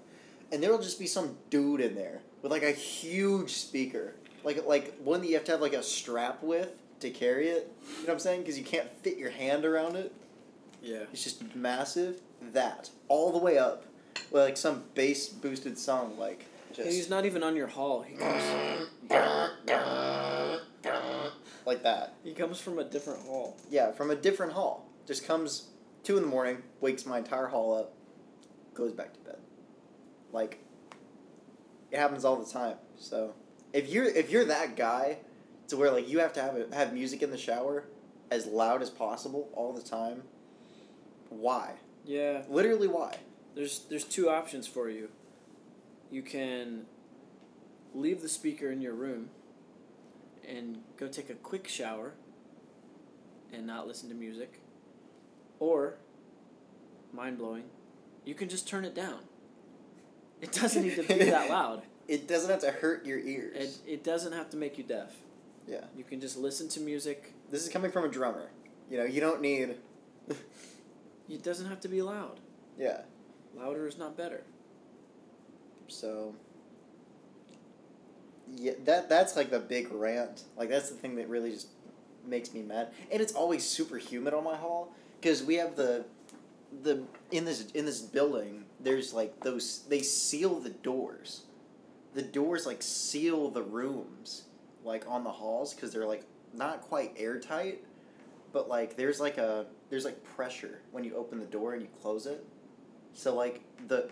[0.53, 4.97] And there'll just be some dude in there with like a huge speaker, like like
[4.99, 7.73] one that you have to have like a strap with to carry it.
[7.83, 8.41] You know what I'm saying?
[8.41, 10.13] Because you can't fit your hand around it.
[10.83, 11.05] Yeah.
[11.13, 12.21] It's just massive.
[12.53, 13.85] That all the way up,
[14.31, 16.47] like some bass boosted song, like
[16.79, 18.03] And he's not even on your hall.
[18.03, 18.89] He comes.
[21.67, 22.15] like that.
[22.25, 23.57] He comes from a different hall.
[23.71, 24.87] Yeah, from a different hall.
[25.07, 25.69] Just comes
[26.03, 27.93] two in the morning, wakes my entire hall up,
[28.75, 29.39] goes back to bed.
[30.33, 30.63] Like
[31.91, 32.77] it happens all the time.
[32.97, 33.35] So
[33.73, 35.19] if you're if you're that guy
[35.69, 37.85] to where like you have to have a, have music in the shower
[38.31, 40.23] as loud as possible all the time,
[41.29, 41.75] why?
[42.05, 42.43] Yeah.
[42.49, 43.17] Literally why?
[43.55, 45.09] There's there's two options for you.
[46.11, 46.87] You can
[47.95, 49.31] leave the speaker in your room
[50.47, 52.13] and go take a quick shower
[53.53, 54.61] and not listen to music.
[55.59, 55.95] Or
[57.13, 57.65] mind blowing,
[58.25, 59.21] you can just turn it down.
[60.41, 61.83] It doesn't need to be that loud.
[62.09, 63.81] It doesn't have to hurt your ears.
[63.87, 65.15] It, it doesn't have to make you deaf.
[65.69, 65.85] yeah.
[65.97, 67.35] You can just listen to music.
[67.51, 68.51] This is coming from a drummer.
[68.91, 69.77] You know, you don't need
[71.29, 72.41] It doesn't have to be loud.
[72.77, 73.03] Yeah.
[73.57, 74.43] Louder is not better.
[75.89, 76.35] So
[78.57, 80.45] yeah, that that's like the big rant.
[80.57, 81.69] Like that's the thing that really just
[82.27, 82.93] makes me mad.
[83.11, 86.05] And it's always super humid on my hall because we have the
[86.83, 88.65] the in this in this building.
[88.81, 91.43] There's like those they seal the doors.
[92.15, 94.45] The doors like seal the rooms
[94.85, 97.85] like on the halls because they're like not quite airtight,
[98.53, 101.89] but like there's like a there's like pressure when you open the door and you
[102.01, 102.45] close it.
[103.15, 104.09] So like the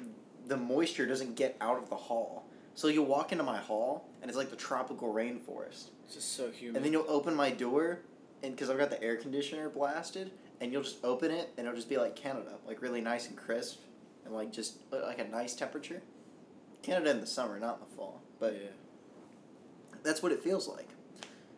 [0.46, 2.44] the moisture doesn't get out of the hall.
[2.74, 5.88] So you'll walk into my hall and it's like the tropical rainforest.
[6.04, 6.76] It's just so humid.
[6.76, 8.00] And then you'll open my door
[8.42, 10.30] and because I've got the air conditioner blasted
[10.60, 13.36] and you'll just open it and it'll just be like Canada, like really nice and
[13.36, 13.80] crisp
[14.24, 16.02] and like just uh, like a nice temperature.
[16.82, 18.22] Canada in the summer, not in the fall.
[18.38, 18.70] But yeah.
[20.02, 20.88] that's what it feels like.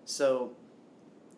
[0.04, 0.52] So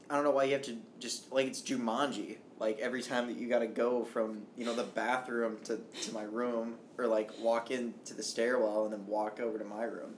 [0.09, 2.37] I don't know why you have to just like it's Jumanji.
[2.63, 6.15] Like every time that you got to go from you know the bathroom to, to
[6.15, 10.15] my room or like walk into the stairwell and then walk over to my room.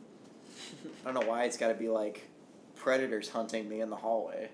[1.07, 2.29] I don't know why it's got to be like
[2.77, 4.51] predators hunting me in the hallway.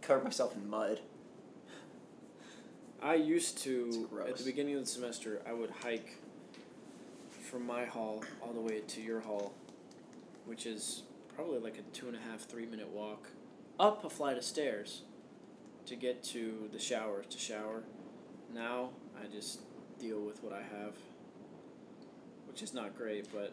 [0.00, 1.00] Cover myself in mud.
[3.02, 6.16] I used to at the beginning of the semester I would hike
[7.42, 9.52] from my hall all the way to your hall,
[10.46, 11.02] which is
[11.36, 13.28] probably like a two and a half, three minute walk
[13.78, 15.02] up a flight of stairs
[15.88, 17.82] to get to the showers to shower.
[18.54, 19.60] Now I just
[19.98, 20.94] deal with what I have,
[22.46, 23.26] which is not great.
[23.32, 23.52] But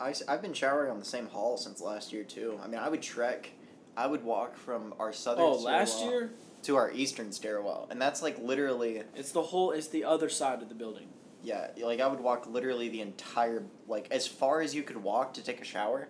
[0.00, 2.58] I, I've been showering on the same hall since last year too.
[2.62, 3.50] I mean, I would trek.
[3.96, 5.44] I would walk from our southern.
[5.44, 6.30] oh, last stairwell year
[6.62, 9.70] to our eastern stairwell, and that's like literally it's the whole.
[9.70, 11.08] It's the other side of the building.
[11.42, 11.68] yeah.
[11.82, 15.42] Like I would walk literally the entire like as far as you could walk to
[15.42, 16.08] take a shower.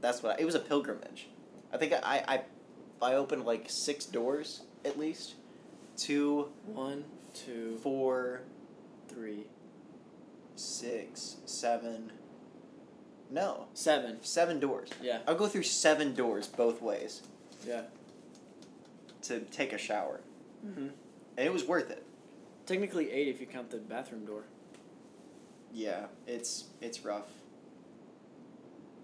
[0.00, 1.28] That's what I, it was a pilgrimage.
[1.72, 2.42] I think I I
[3.00, 5.34] I opened like six doors at least,
[5.96, 8.42] two, One, two, four,
[9.08, 9.46] three,
[10.56, 12.12] six, seven.
[13.30, 14.18] No, seven.
[14.22, 14.90] seven doors.
[15.02, 17.22] Yeah, I'll go through seven doors both ways
[17.66, 17.82] yeah.
[19.22, 20.20] to take a shower,
[20.64, 20.80] Mm-hmm.
[21.36, 22.04] and it was worth it.
[22.66, 24.44] Technically eight if you count the bathroom door.
[25.72, 27.28] Yeah, it's it's rough.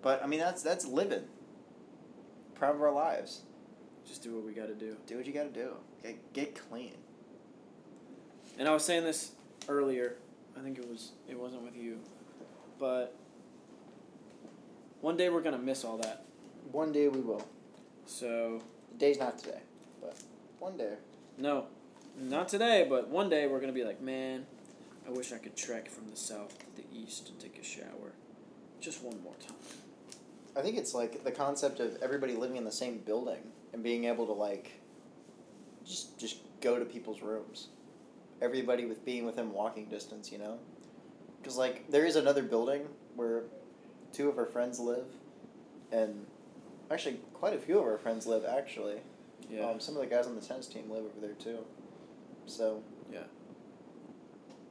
[0.03, 1.25] But I mean that's that's living.
[2.55, 3.43] Proud of our lives.
[4.11, 4.97] Just do what we got to do.
[5.07, 5.71] Do what you got to do.
[6.03, 6.95] Get get clean.
[8.59, 9.31] And I was saying this
[9.69, 10.17] earlier.
[10.59, 12.01] I think it was it wasn't with you,
[12.81, 13.15] but
[15.01, 16.25] one day we're gonna miss all that.
[16.73, 17.47] One day we will.
[18.05, 19.61] So The day's not today,
[20.01, 20.17] but
[20.59, 20.95] one day.
[21.39, 21.67] no,
[22.21, 24.45] not today, but one day we're gonna be like, man,
[25.07, 28.13] I wish I could trek from the south to the east and take a shower,
[28.81, 29.57] just one more time.
[30.57, 34.05] I think it's like the concept of everybody living in the same building and being
[34.05, 34.73] able to like
[35.85, 37.69] just just go to people's rooms.
[38.43, 40.59] Everybody with being within walking distance, you know?
[41.43, 43.45] Cuz like there is another building where
[44.13, 45.07] two of our friends live
[45.93, 46.27] and
[46.91, 49.01] actually quite a few of our friends live actually.
[49.49, 49.69] Yeah.
[49.69, 51.65] Um, some of the guys on the tennis team live over there too.
[52.47, 53.25] So Yeah.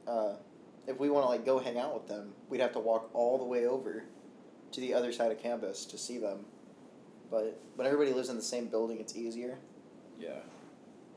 [0.06, 0.36] Uh,
[0.86, 3.38] if we want to like go hang out with them, we'd have to walk all
[3.38, 4.04] the way over
[4.72, 6.44] to the other side of campus to see them.
[7.30, 9.58] But when everybody lives in the same building, it's easier.
[10.18, 10.40] yeah.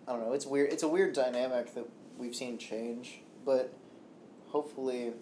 [0.08, 0.34] I don't know.
[0.34, 0.72] It's weird.
[0.74, 1.86] It's a weird dynamic that
[2.18, 3.74] we've seen change, but
[4.50, 5.14] hopefully,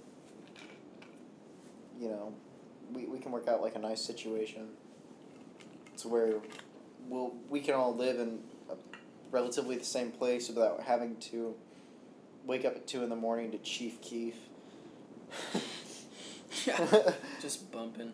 [2.00, 2.34] you know,
[2.92, 4.70] we, we can work out like a nice situation.
[5.98, 6.34] To where
[7.08, 8.40] we'll we can all live in
[8.72, 8.76] a
[9.30, 11.54] relatively the same place without having to
[12.46, 14.34] wake up at two in the morning to Chief Keef.
[16.66, 17.12] yeah.
[17.42, 18.14] Just bumping.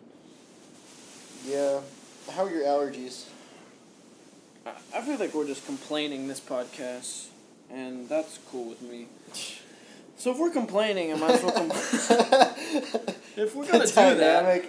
[1.46, 1.80] yeah.
[2.30, 3.24] How are your allergies?
[4.66, 7.28] I, I feel like we're just complaining this podcast,
[7.70, 9.06] and that's cool with me.
[10.18, 11.80] So if we're complaining, I might as well complain.
[13.36, 14.64] if we're gonna do that,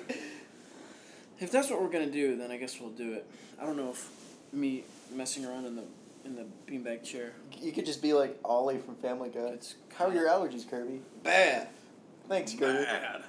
[1.39, 3.25] if that's what we're gonna do, then I guess we'll do it.
[3.59, 4.11] I don't know if
[4.53, 5.83] me messing around in the
[6.23, 7.33] in the beanbag chair.
[7.59, 9.39] You could just be like Ollie from Family Guy.
[9.39, 11.01] It's How are your allergies, Kirby?
[11.23, 11.69] bad.
[12.27, 12.83] Thanks, Kirby.
[12.83, 13.23] Bad.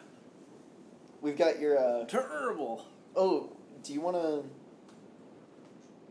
[1.22, 1.78] We've got your.
[1.78, 2.04] uh...
[2.04, 2.84] Terrible.
[3.16, 3.50] Oh,
[3.82, 4.44] do you want to?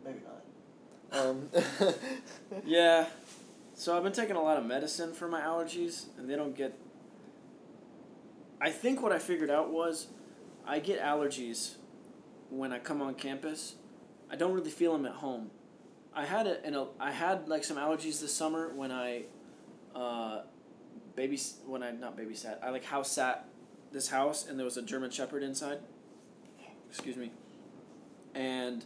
[0.05, 1.19] Maybe not.
[1.19, 1.49] Um.
[2.65, 3.08] Yeah.
[3.79, 6.77] So I've been taking a lot of medicine for my allergies, and they don't get.
[8.60, 10.08] I think what I figured out was,
[10.67, 11.75] I get allergies
[12.49, 13.75] when I come on campus.
[14.29, 15.51] I don't really feel them at home.
[16.13, 19.23] I had it, and I had like some allergies this summer when I,
[19.95, 20.41] uh,
[21.15, 22.58] baby when I not babysat.
[22.62, 23.47] I like house sat
[23.93, 25.79] this house, and there was a German Shepherd inside.
[26.89, 27.32] Excuse me.
[28.39, 28.86] And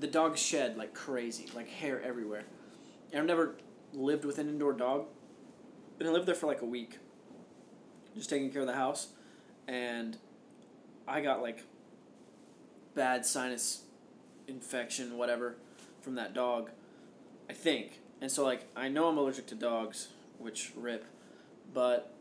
[0.00, 2.42] the dog shed like crazy, like hair everywhere.
[3.12, 3.54] And I've never
[3.92, 5.06] lived with an indoor dog.
[6.00, 6.98] And I lived there for like a week.
[8.16, 9.12] Just taking care of the house.
[9.68, 10.18] And
[11.06, 11.62] I got like
[12.96, 13.84] bad sinus
[14.48, 15.54] infection, whatever,
[16.00, 16.70] from that dog.
[17.48, 18.00] I think.
[18.20, 20.08] And so like I know I'm allergic to dogs,
[20.40, 21.04] which rip,
[21.72, 22.12] but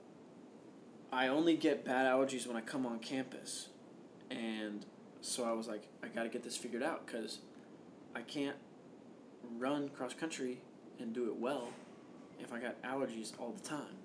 [1.12, 3.70] I only get bad allergies when I come on campus.
[4.30, 4.86] And
[5.24, 7.40] so I was like, I gotta get this figured out because
[8.14, 8.58] I can't
[9.58, 10.60] run cross country
[11.00, 11.70] and do it well
[12.42, 13.96] if I got allergies all the time.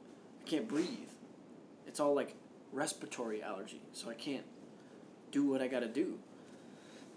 [0.41, 1.11] I can't breathe.
[1.87, 2.35] It's all like
[2.73, 4.45] respiratory allergy, so I can't
[5.33, 6.19] do what I gotta do.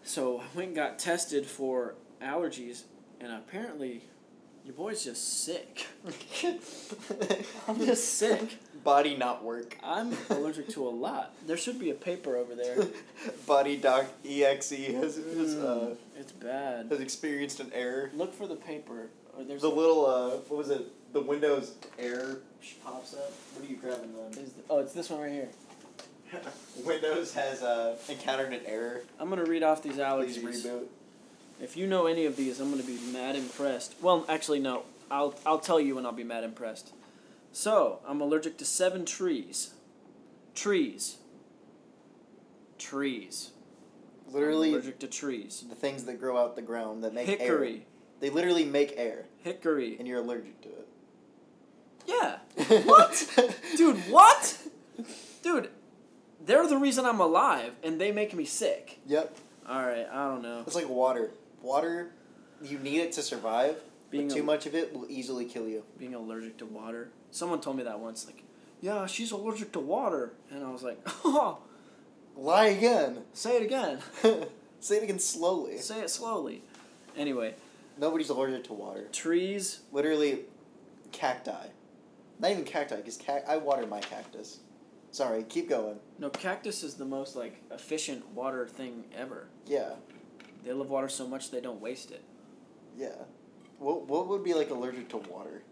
[0.03, 2.83] So I went and got tested for allergies,
[3.19, 4.05] and apparently,
[4.65, 5.85] your boy's just sick.
[7.67, 8.57] I'm just sick.
[8.83, 9.77] Body not work.
[9.83, 11.33] I'm allergic to a lot.
[11.45, 12.77] There should be a paper over there.
[13.45, 16.87] Body doc exe has has, uh, Mm, it's bad.
[16.89, 18.11] has experienced an error.
[18.15, 19.07] Look for the paper.
[19.37, 20.87] Or there's The a- little uh, what was it?
[21.13, 22.39] The Windows error
[22.83, 23.31] pops up.
[23.53, 24.43] What are you grabbing then?
[24.43, 25.49] is the- oh, it's this one right here.
[26.85, 29.01] Windows has uh, encountered an error.
[29.19, 30.43] I'm gonna read off these Please allergies.
[30.65, 30.85] reboot.
[31.61, 33.95] If you know any of these, I'm gonna be mad impressed.
[34.01, 34.83] Well, actually, no.
[35.11, 36.93] I'll I'll tell you when I'll be mad impressed.
[37.51, 39.73] So I'm allergic to seven trees.
[40.55, 41.17] Trees.
[42.77, 43.51] Trees.
[44.27, 45.65] I'm Literally, allergic to trees.
[45.67, 47.37] the things that grow out the ground that make air.
[47.37, 47.85] Hickory.
[48.21, 49.97] They literally make air, Hickory.
[49.97, 50.87] and you're allergic to it.
[52.07, 52.37] Yeah.
[52.85, 53.27] What?
[53.75, 54.57] Dude, what?
[54.97, 55.05] Dude,
[55.43, 55.69] dude,
[56.45, 58.99] they're the reason I'm alive, and they make me sick.
[59.07, 59.35] Yep.
[59.67, 60.63] All right, I don't know.
[60.65, 61.31] It's like water.
[61.61, 62.11] Water,
[62.63, 63.77] you need it to survive.
[64.11, 65.83] Being but too much of it will easily kill you.
[65.97, 67.09] Being allergic to water.
[67.31, 68.25] Someone told me that once.
[68.25, 68.43] Like,
[68.81, 71.59] yeah, she's allergic to water, and I was like, oh,
[72.35, 73.23] Lie again.
[73.33, 73.99] say it again.
[74.79, 75.77] Say it again slowly.
[75.77, 76.63] Say it slowly.
[77.15, 77.53] Anyway,
[77.99, 79.07] Nobody's allergic to water.
[79.11, 79.81] trees.
[79.91, 80.39] Literally,
[81.11, 81.67] cacti.
[82.39, 84.59] Not even cacti, because cac- I water my cactus.
[85.11, 85.99] Sorry, keep going.
[86.17, 89.47] No, cactus is the most like efficient water thing ever.
[89.67, 89.91] Yeah,
[90.63, 92.23] They love water so much they don't waste it.
[92.97, 93.09] yeah.
[93.81, 95.63] What what would be like allergic to water?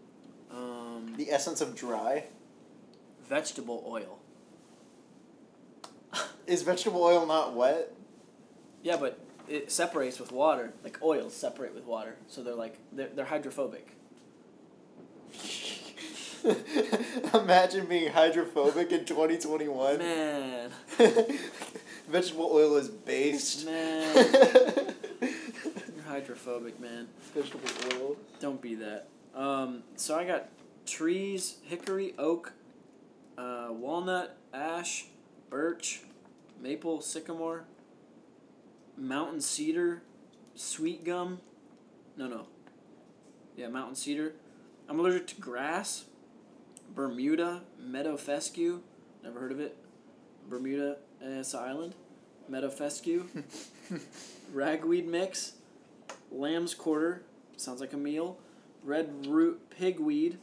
[0.50, 2.24] Um, The essence of dry.
[3.28, 4.18] vegetable oil.
[6.48, 7.92] Is vegetable oil not wet?
[8.82, 10.72] Yeah, but it separates with water.
[10.82, 13.86] Like oils separate with water, so they're like they're, they're hydrophobic.
[17.34, 19.98] Imagine being hydrophobic in 2021.
[19.98, 20.70] Man,
[22.08, 23.66] Vegetable oil is based.
[23.66, 24.94] man,
[26.10, 27.06] hydrophobic, man.
[27.34, 28.16] Vegetable oil.
[28.40, 29.06] Don't be that.
[29.32, 30.48] Um, so I got
[30.84, 32.52] trees, hickory, oak,
[33.38, 35.06] uh, walnut, ash,
[35.50, 36.02] birch,
[36.60, 37.62] maple, sycamore,
[38.96, 40.02] mountain cedar,
[40.56, 41.40] sweet gum.
[42.16, 42.46] No, no.
[43.56, 44.34] Yeah, mountain cedar.
[44.88, 46.06] I'm allergic to grass,
[46.92, 48.80] Bermuda, meadow fescue.
[49.22, 49.76] Never heard of it.
[50.48, 51.94] Bermuda, uh, it's an island.
[52.48, 53.28] Meadow fescue,
[54.52, 55.52] ragweed mix,
[56.30, 57.22] lamb's quarter.
[57.56, 58.38] Sounds like a meal.
[58.84, 60.38] Red root pigweed.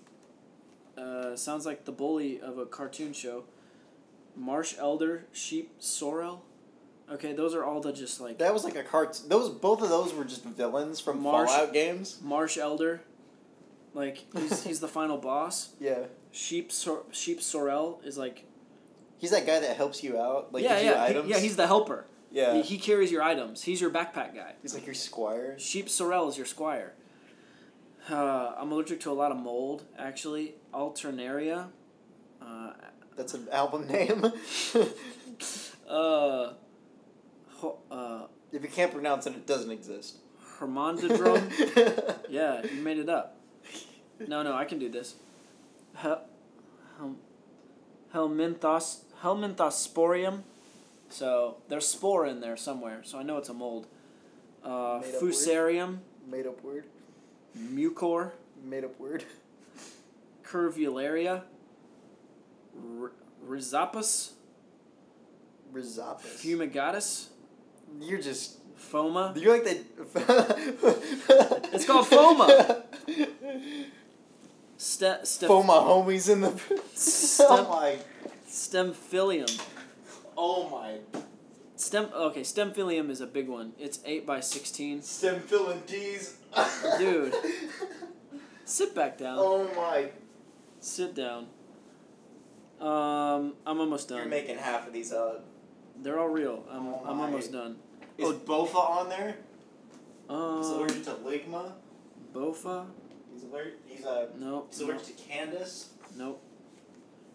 [0.98, 3.44] Uh, sounds like the bully of a cartoon show.
[4.36, 6.44] Marsh elder, sheep sorrel.
[7.12, 9.20] Okay, those are all the just like That was like a cart.
[9.28, 12.20] Those both of those were just villains from Marsh- Fallout games.
[12.22, 13.02] marsh elder.
[13.94, 15.70] Like he's he's the final boss.
[15.80, 18.44] Yeah, Sheep sor- sheep sorrel is like
[19.18, 21.30] he's that guy that helps you out, like yeah gives you yeah he- items.
[21.30, 22.06] yeah he's the helper.
[22.32, 22.54] Yeah.
[22.56, 23.64] He, he carries your items.
[23.64, 24.54] He's your backpack guy.
[24.62, 25.58] He's like your squire.
[25.58, 26.94] Sheep sorrel is your squire.
[28.10, 30.56] Uh, I'm allergic to a lot of mold actually.
[30.74, 31.68] Alternaria.
[32.42, 32.74] Uh,
[33.16, 34.24] That's an album name.
[35.90, 36.54] uh,
[37.56, 40.18] ho- uh, if you can't pronounce it, it doesn't exist.
[40.60, 42.16] Hermondodrome.
[42.30, 43.38] yeah, you made it up.
[44.28, 45.16] No, no, I can do this.
[45.96, 46.26] Hel-
[46.98, 47.16] Hel-
[48.14, 50.42] Helminthos Helminthosporium.
[51.10, 53.88] So there's spore in there somewhere, so I know it's a mold.
[54.64, 55.32] Uh, Made up word?
[55.34, 55.98] Fusarium,
[56.30, 56.86] Made up word.
[57.58, 58.32] Mucor,
[58.64, 59.24] Made up word.
[60.44, 61.42] Curvularia,
[63.02, 63.12] R-
[63.48, 64.32] Rhizopus,
[65.72, 66.42] Rizopus.
[66.44, 67.28] Fumigatus,
[68.02, 68.58] You're just.
[68.76, 69.34] Phoma.
[69.36, 69.80] You're like the.
[71.74, 72.84] It's called Phoma.
[74.78, 76.52] Ste- ste- Phoma homies in the.
[76.94, 77.98] Stem- oh my.
[78.48, 79.50] Stemphylium.
[80.38, 81.22] Oh my.
[81.76, 83.74] Stem okay, Stemphylium is a big one.
[83.80, 85.02] It's eight by sixteen.
[85.02, 86.36] Stem filling D's.
[86.98, 87.34] Dude.
[88.66, 89.38] Sit back down.
[89.40, 90.10] Oh my.
[90.80, 91.48] Sit down.
[92.80, 94.20] Um, I'm almost done.
[94.20, 95.44] You're making half of these out.
[96.02, 96.64] They're all real.
[96.72, 97.26] I'm Oh I'm my.
[97.26, 97.78] almost done.
[98.18, 98.34] Is Oh.
[98.34, 99.36] Bofa on there?
[100.28, 101.72] He's Um, allergic to Ligma.
[102.34, 102.86] Bofa.
[103.34, 103.76] He's allergic.
[103.88, 104.30] He's a.
[104.38, 104.68] Nope.
[104.72, 105.90] he's allergic to Candace.
[106.18, 106.42] Nope.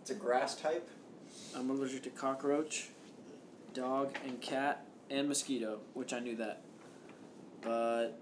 [0.03, 0.89] It's a grass type.
[1.57, 2.89] I'm allergic to cockroach,
[3.75, 6.63] dog, and cat, and mosquito, which I knew that.
[7.61, 8.19] But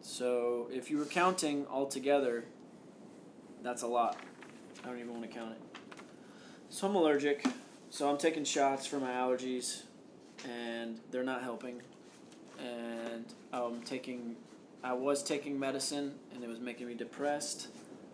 [0.00, 2.44] so if you were counting all together,
[3.62, 4.16] that's a lot.
[4.84, 5.78] I don't even want to count it.
[6.68, 7.44] So I'm allergic.
[7.90, 9.82] So I'm taking shots for my allergies,
[10.44, 11.82] and they're not helping.
[12.58, 14.36] And I'm taking,
[14.82, 17.68] I was taking medicine, and it was making me depressed.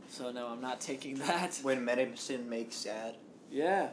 [0.08, 1.58] So now I'm not taking that.
[1.62, 3.16] When medicine makes sad.
[3.52, 3.88] Yeah.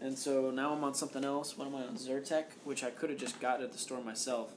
[0.00, 1.56] And so now I'm on something else.
[1.56, 1.96] What am I on?
[1.96, 4.52] Zyrtec, which I could have just got at the store myself.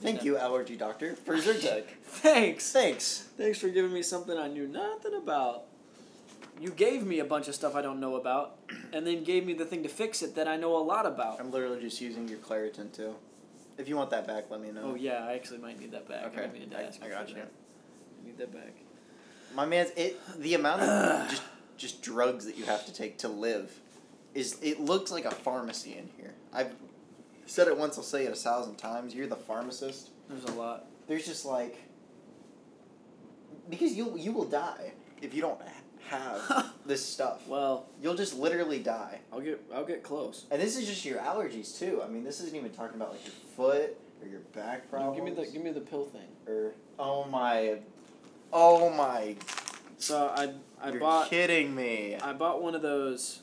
[0.00, 1.84] Thank you, allergy doctor, for Zyrtec.
[2.04, 2.72] Thanks.
[2.72, 3.28] Thanks.
[3.38, 5.62] Thanks for giving me something I knew nothing about.
[6.60, 8.56] You gave me a bunch of stuff I don't know about,
[8.92, 11.40] and then gave me the thing to fix it that I know a lot about.
[11.40, 13.14] I'm literally just using your Claritin too.
[13.78, 14.82] If you want that back, let me know.
[14.84, 16.26] Oh yeah, I actually might need that back.
[16.26, 17.34] Okay, I, I- I got you.
[17.36, 17.50] that.
[18.22, 18.72] I need that back.
[19.54, 20.20] My man's it.
[20.40, 21.42] The amount of just
[21.76, 23.72] just drugs that you have to take to live
[24.34, 26.34] is it looks like a pharmacy in here.
[26.52, 26.72] I've
[27.46, 27.96] said it once.
[27.98, 29.14] I'll say it a thousand times.
[29.14, 30.10] You're the pharmacist.
[30.28, 30.86] There's a lot.
[31.06, 31.78] There's just like
[33.70, 35.60] because you you will die if you don't
[36.08, 37.46] have this stuff.
[37.48, 39.20] Well, You'll just literally die.
[39.32, 40.44] I'll get I'll get close.
[40.50, 42.02] And this is just your allergies too.
[42.04, 45.16] I mean, this isn't even talking about like your foot or your back No, problems.
[45.16, 46.28] give me the give me the pill thing.
[46.46, 47.78] or oh my,
[48.52, 49.36] oh my!
[49.98, 50.52] So I
[50.84, 52.14] I You're bought kidding me.
[52.16, 53.40] I bought one of those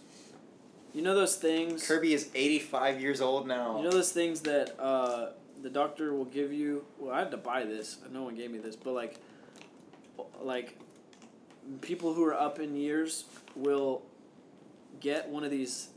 [0.94, 1.88] You know those things.
[1.88, 3.78] Kirby is 85 years old now.
[3.78, 5.30] You know those things that uh,
[5.64, 6.86] the doctor will give you.
[7.00, 7.98] Well, I had to buy this.
[8.12, 9.16] No one gave me this, but like,
[10.44, 10.78] like,
[11.82, 13.26] people who are up in years
[13.56, 14.04] will
[15.00, 15.89] get one of these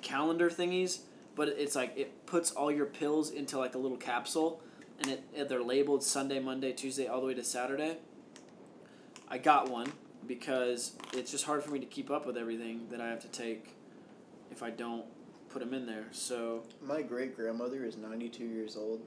[0.00, 1.00] calendar thingies,
[1.36, 4.60] but it's like it puts all your pills into like a little capsule,
[4.98, 7.98] and it, it they're labeled Sunday, Monday, Tuesday, all the way to Saturday.
[9.28, 9.92] I got one
[10.26, 13.28] because it's just hard for me to keep up with everything that I have to
[13.28, 13.74] take
[14.50, 15.04] if I don't
[15.48, 16.04] put them in there.
[16.12, 19.00] So My great grandmother is 92 years old,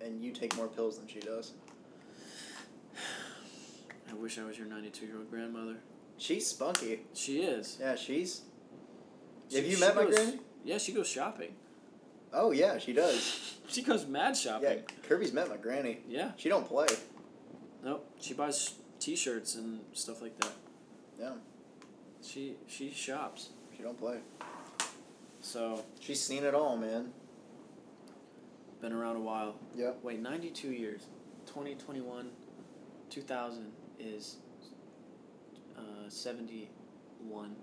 [0.00, 1.52] and you take more pills than she does.
[4.10, 5.76] I wish I was your 92 year old grandmother.
[6.18, 7.00] She's spunky.
[7.14, 7.76] She is.
[7.80, 8.42] Yeah, she's.
[9.50, 10.38] She- Have you met my goes- granny?
[10.64, 11.54] Yeah, she goes shopping.
[12.32, 13.52] Oh yeah, she does.
[13.68, 14.68] She goes mad shopping.
[14.78, 15.08] Yeah.
[15.08, 15.98] Kirby's met my granny.
[16.08, 16.30] Yeah.
[16.36, 16.86] She don't play.
[17.82, 18.08] Nope.
[18.20, 20.52] She buys T-shirts and stuff like that.
[21.18, 21.32] Yeah,
[22.22, 23.50] She she shops.
[23.76, 24.18] she don't play.
[25.40, 27.12] So She's seen it all, man.
[28.80, 29.54] been around a while.
[29.74, 29.92] Yeah.
[30.02, 31.06] Wait, 92 years.
[31.46, 32.28] 2021,
[33.10, 33.66] 2000
[34.00, 34.36] is
[35.76, 37.54] uh, 71.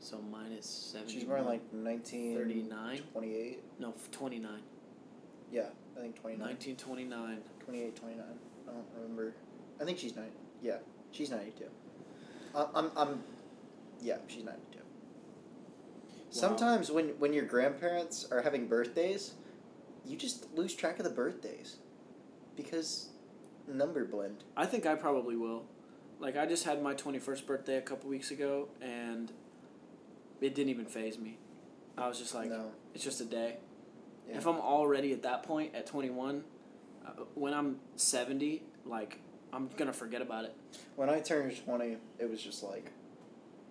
[0.00, 1.12] So minus 70.
[1.12, 2.36] She's born like 1938.
[2.36, 3.56] 39?
[3.78, 4.50] No, 29.
[5.50, 5.62] Yeah,
[5.96, 6.46] I think 29.
[6.46, 7.38] 1929.
[7.64, 8.24] 28, 29.
[8.68, 9.34] I don't remember.
[9.80, 10.30] I think she's 90.
[10.60, 10.78] Yeah,
[11.10, 11.64] she's 92.
[12.54, 13.22] I- I'm, I'm,
[14.00, 14.78] yeah, she's 92.
[16.30, 19.34] Sometimes when, when your grandparents are having birthdays,
[20.06, 21.76] you just lose track of the birthdays
[22.56, 23.10] because
[23.68, 24.44] number blend.
[24.56, 25.64] I think I probably will.
[26.18, 29.30] Like I just had my 21st birthday a couple weeks ago and
[30.40, 31.38] it didn't even phase me.
[31.98, 32.70] I was just like no.
[32.94, 33.56] it's just a day.
[34.28, 34.38] Yeah.
[34.38, 36.44] If I'm already at that point at 21,
[37.04, 39.18] uh, when I'm 70, like
[39.52, 40.56] I'm to forget about it.
[40.96, 42.90] When I turned 20, it was just like,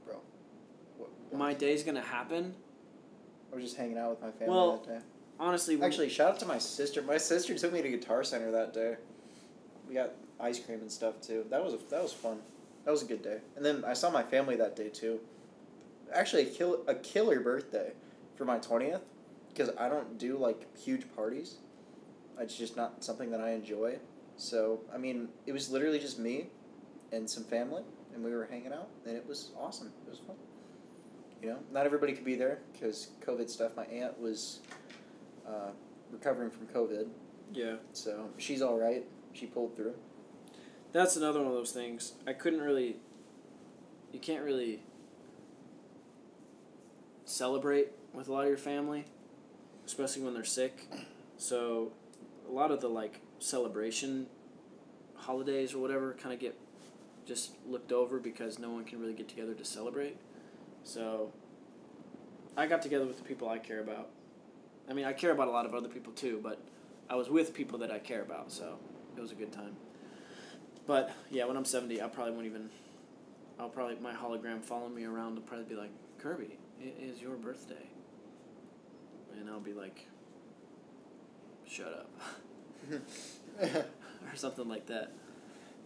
[0.06, 0.16] bro.
[0.98, 1.40] What, what?
[1.40, 2.54] My day's to happen.
[3.52, 5.06] I was just hanging out with my family Well, that day.
[5.40, 7.02] Honestly, Actually, shout out to my sister.
[7.02, 8.96] My sister took me to Guitar Center that day.
[9.88, 11.46] We got ice cream and stuff too.
[11.50, 12.38] That was a, that was fun.
[12.86, 13.40] That was a good day.
[13.56, 15.20] And then I saw my family that day too.
[16.14, 17.92] Actually, a kill a killer birthday
[18.36, 19.02] for my twentieth
[19.50, 21.56] because I don't do like huge parties.
[22.40, 23.98] It's just not something that I enjoy.
[24.38, 26.48] So I mean, it was literally just me
[27.12, 29.92] and some family, and we were hanging out, and it was awesome.
[30.06, 30.36] It was fun.
[31.42, 33.76] You know, not everybody could be there because COVID stuff.
[33.76, 34.60] My aunt was
[35.48, 35.72] uh,
[36.12, 37.08] recovering from COVID,
[37.54, 37.76] yeah.
[37.94, 39.04] so she's all right.
[39.34, 39.96] She pulled through.
[40.92, 42.14] That's another one of those things.
[42.28, 42.98] I couldn't really.
[44.12, 44.82] You can't really
[47.26, 49.06] celebrate with a lot of your family,
[49.86, 50.88] especially when they're sick.
[51.38, 51.94] So,
[52.48, 54.28] a lot of the like celebration
[55.16, 56.58] holidays or whatever kind of get
[57.26, 60.18] just looked over because no one can really get together to celebrate.
[60.84, 61.32] So,
[62.58, 64.10] I got together with the people I care about.
[64.90, 66.60] I mean, I care about a lot of other people too, but
[67.10, 68.78] I was with people that I care about, so
[69.16, 69.76] it was a good time.
[70.88, 72.70] But yeah, when I'm seventy, I probably won't even.
[73.60, 77.36] I'll probably my hologram following me around will probably be like, Kirby, it is your
[77.36, 77.86] birthday.
[79.40, 80.08] And I'll be like,
[81.68, 82.10] shut up,
[83.62, 85.12] or something like that.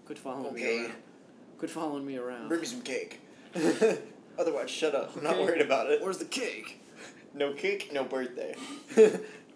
[0.05, 0.93] Quit following me around.
[1.57, 2.47] Quit following me around.
[2.47, 3.21] Bring me some cake.
[4.37, 5.15] Otherwise, shut up.
[5.15, 5.43] I'm not Okay.
[5.45, 6.01] worried about it.
[6.01, 6.81] Where's the cake?
[7.33, 8.55] No cake, no birthday.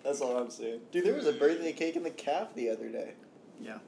[0.04, 0.80] That's all I'm saying.
[0.92, 3.14] Dude, there was a birthday cake in the calf the other day.
[3.62, 3.80] Yeah.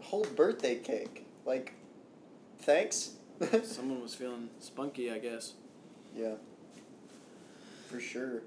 [0.00, 1.26] Whole birthday cake.
[1.44, 1.74] Like,
[2.60, 3.12] thanks.
[3.62, 5.52] Someone was feeling spunky, I guess.
[6.16, 6.34] yeah.
[7.88, 8.42] For sure.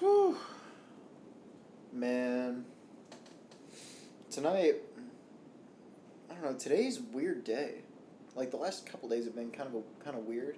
[0.00, 0.36] Whew.
[1.92, 2.64] Man.
[4.32, 4.76] Tonight,
[6.30, 6.54] I don't know.
[6.54, 7.82] Today's weird day.
[8.34, 10.56] Like the last couple days have been kind of a, kind of weird,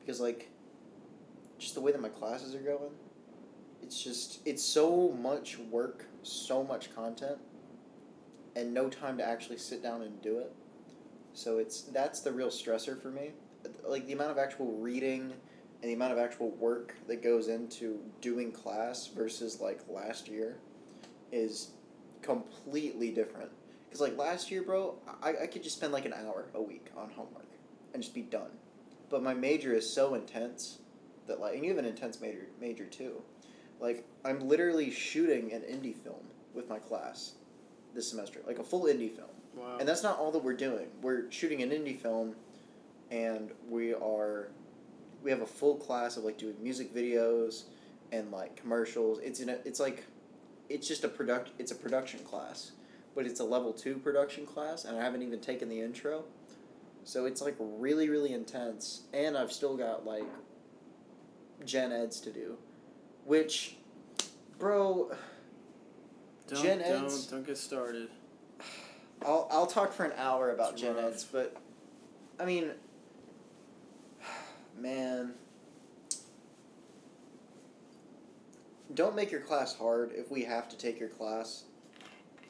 [0.00, 0.48] because like,
[1.58, 2.90] just the way that my classes are going,
[3.82, 7.36] it's just it's so much work, so much content,
[8.56, 10.50] and no time to actually sit down and do it.
[11.34, 13.32] So it's that's the real stressor for me.
[13.84, 15.34] Like the amount of actual reading
[15.82, 20.56] and the amount of actual work that goes into doing class versus like last year
[21.30, 21.72] is
[22.22, 23.50] completely different.
[23.88, 26.86] Because like last year, bro, I, I could just spend like an hour a week
[26.96, 27.48] on homework
[27.92, 28.50] and just be done.
[29.10, 30.78] But my major is so intense
[31.26, 33.20] that like, and you have an intense major major too.
[33.80, 37.32] Like I'm literally shooting an indie film with my class
[37.94, 39.28] this semester, like a full indie film.
[39.54, 39.76] Wow.
[39.78, 40.86] And that's not all that we're doing.
[41.02, 42.34] We're shooting an indie film,
[43.10, 44.48] and we are,
[45.22, 47.64] we have a full class of like doing music videos,
[48.12, 49.18] and like commercials.
[49.18, 50.04] It's in a, it's like,
[50.72, 51.50] it's just a product.
[51.58, 52.72] It's a production class,
[53.14, 56.24] but it's a level two production class, and I haven't even taken the intro,
[57.04, 59.02] so it's like really really intense.
[59.12, 60.24] And I've still got like,
[61.64, 62.56] gen eds to do,
[63.24, 63.76] which,
[64.58, 65.10] bro,
[66.48, 68.08] Don't, Gen don't, Eds- don't get started.
[69.24, 71.04] I'll I'll talk for an hour about It's gen rough.
[71.12, 71.56] eds, but
[72.40, 72.70] I mean,
[74.78, 75.34] man,
[78.94, 81.64] don't make your class hard if we have to take your class.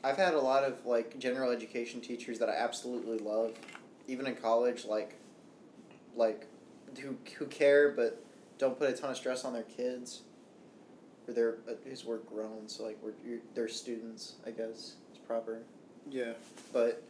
[0.04, 3.54] I've had a lot of like general education teachers that I absolutely love,
[4.08, 5.16] even in college, like,
[6.16, 6.46] like,
[7.00, 8.22] who who care but
[8.58, 10.22] don't put a ton of stress on their kids.
[11.28, 11.74] Or they're uh,
[12.04, 15.60] we're grown, so like we're you're, they're students, I guess it's proper
[16.10, 16.32] Yeah.
[16.72, 17.04] but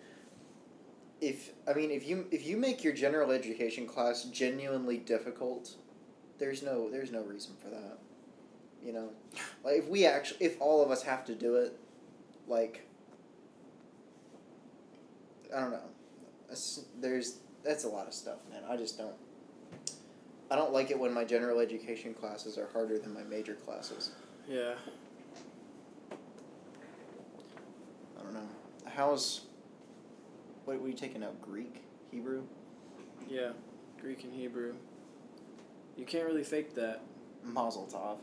[1.23, 5.77] if I mean if you if you make your general education class genuinely difficult,
[6.39, 7.99] there's no there's no reason for that.
[8.85, 9.09] You know,
[9.65, 11.79] like if we actually if all of us have to do it,
[12.49, 12.87] like
[15.55, 15.89] I don't know,
[16.49, 18.63] That's- there's that's a lot of stuff, man.
[18.69, 19.15] I just don't.
[20.51, 24.11] I don't like it when my general education classes are harder than my major classes.
[24.49, 24.75] Yeah.
[28.19, 28.49] I don't know.
[28.87, 29.43] How's
[30.65, 31.41] what were you taking out?
[31.41, 32.43] Greek, Hebrew,
[33.29, 33.53] Yeah.
[34.01, 34.75] Greek and Hebrew.
[35.97, 37.03] You can't really fake that.
[37.45, 38.19] Mazel tov.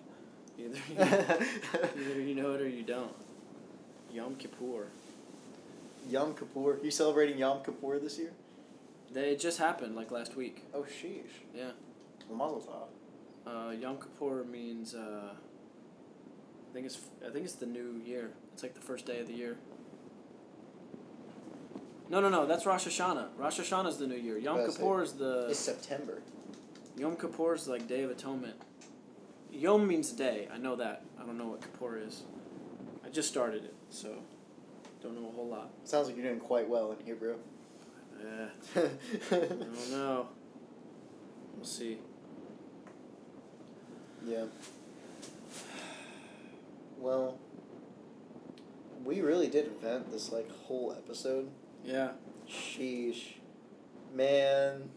[0.60, 0.96] Either you,
[2.10, 3.14] either you know it or you don't.
[4.12, 4.88] Yom Kippur.
[6.10, 6.80] Yom Kippur.
[6.84, 8.32] You celebrating Yom Kippur this year?
[9.12, 10.66] They it just happened like last week.
[10.74, 11.44] Oh sheesh.
[11.56, 11.72] Yeah.
[12.32, 12.88] Mazel tov.
[13.52, 18.32] Uh, Yom Kippur means uh, I think it's I think it's the new year.
[18.54, 19.58] It's like the first day of the year.
[22.10, 22.46] No, no, no.
[22.46, 23.28] That's Rosh Hashanah.
[23.38, 24.38] Rosh Hashanah is the new year.
[24.38, 24.66] Yom.
[24.66, 26.22] Kippur is the It's September.
[26.98, 28.56] Yom Kippur is like Day of Atonement.
[29.52, 30.48] Yom means day.
[30.54, 31.04] I know that.
[31.20, 32.24] I don't know what Kippur is.
[33.06, 34.14] I just started it, so
[35.02, 35.72] don't know a whole lot.
[35.84, 37.36] Sounds like you're doing quite well in Hebrew.
[38.22, 38.48] Eh,
[39.32, 40.28] I don't know.
[41.56, 41.98] We'll see.
[44.26, 44.46] yeah.
[46.98, 47.38] Well,
[49.06, 51.50] we really did invent this like whole episode.
[51.84, 52.12] Yeah,
[52.48, 53.34] Sheesh.
[54.14, 54.90] Man,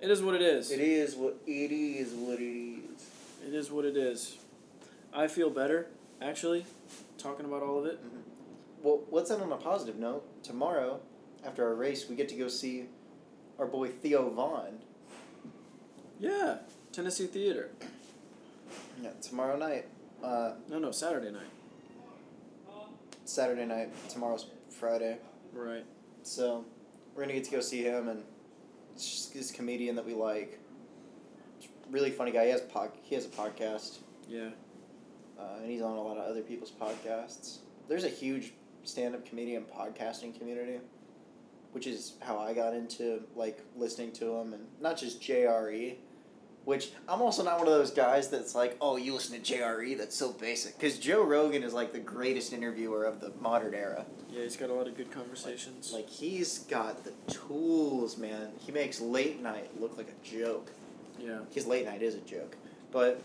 [0.00, 0.70] it is what it is.
[0.70, 3.06] it is what it is what it is.
[3.46, 4.36] It is what it is.
[5.12, 5.86] I feel better,
[6.20, 6.66] actually,
[7.16, 7.98] talking about all of it.
[8.82, 10.24] Well, let's end on a positive note.
[10.42, 11.00] Tomorrow,
[11.44, 12.86] after our race, we get to go see
[13.58, 14.78] our boy Theo Von.
[16.20, 16.58] Yeah,
[16.92, 17.70] Tennessee Theater.
[19.02, 19.86] Yeah, tomorrow night.
[20.22, 21.50] Uh, No, no, Saturday night.
[23.24, 23.90] Saturday night.
[24.08, 25.18] Tomorrow's Friday.
[25.52, 25.84] Right.
[26.22, 26.64] So
[27.14, 28.22] we're gonna get to go see him, and
[28.98, 30.58] this comedian that we like.
[31.90, 32.44] Really funny guy.
[32.46, 32.90] He has pod.
[33.02, 34.50] He has a podcast, Yeah.
[35.38, 37.58] uh, and he's on a lot of other people's podcasts.
[37.88, 38.52] There's a huge
[38.84, 40.80] stand-up comedian podcasting community,
[41.72, 45.96] which is how I got into like listening to him, and not just JRE.
[46.68, 49.96] Which I'm also not one of those guys that's like, oh, you listen to JRE?
[49.96, 50.76] That's so basic.
[50.76, 54.04] Because Joe Rogan is like the greatest interviewer of the modern era.
[54.30, 55.94] Yeah, he's got a lot of good conversations.
[55.94, 58.50] Like he's got the tools, man.
[58.58, 60.70] He makes late night look like a joke.
[61.18, 61.38] yeah.
[61.50, 62.54] His late night is a joke,
[62.92, 63.22] but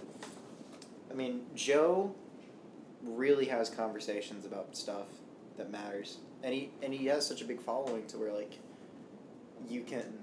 [1.11, 2.15] I mean, Joe
[3.03, 5.07] really has conversations about stuff
[5.57, 8.57] that matters, and he and he has such a big following to where like
[9.67, 10.13] you can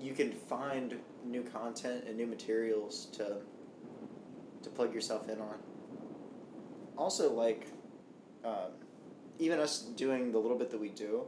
[0.00, 3.36] you can find new content and new materials to
[4.62, 5.56] to plug yourself in on.
[6.96, 7.68] Also, like
[8.44, 8.72] um,
[9.38, 11.24] even us doing the little bit that we do,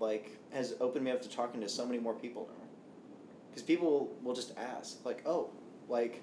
[0.00, 2.66] like has opened me up to talking to so many more people now.
[3.50, 5.50] Because people will just ask, like, oh,
[5.88, 6.22] like,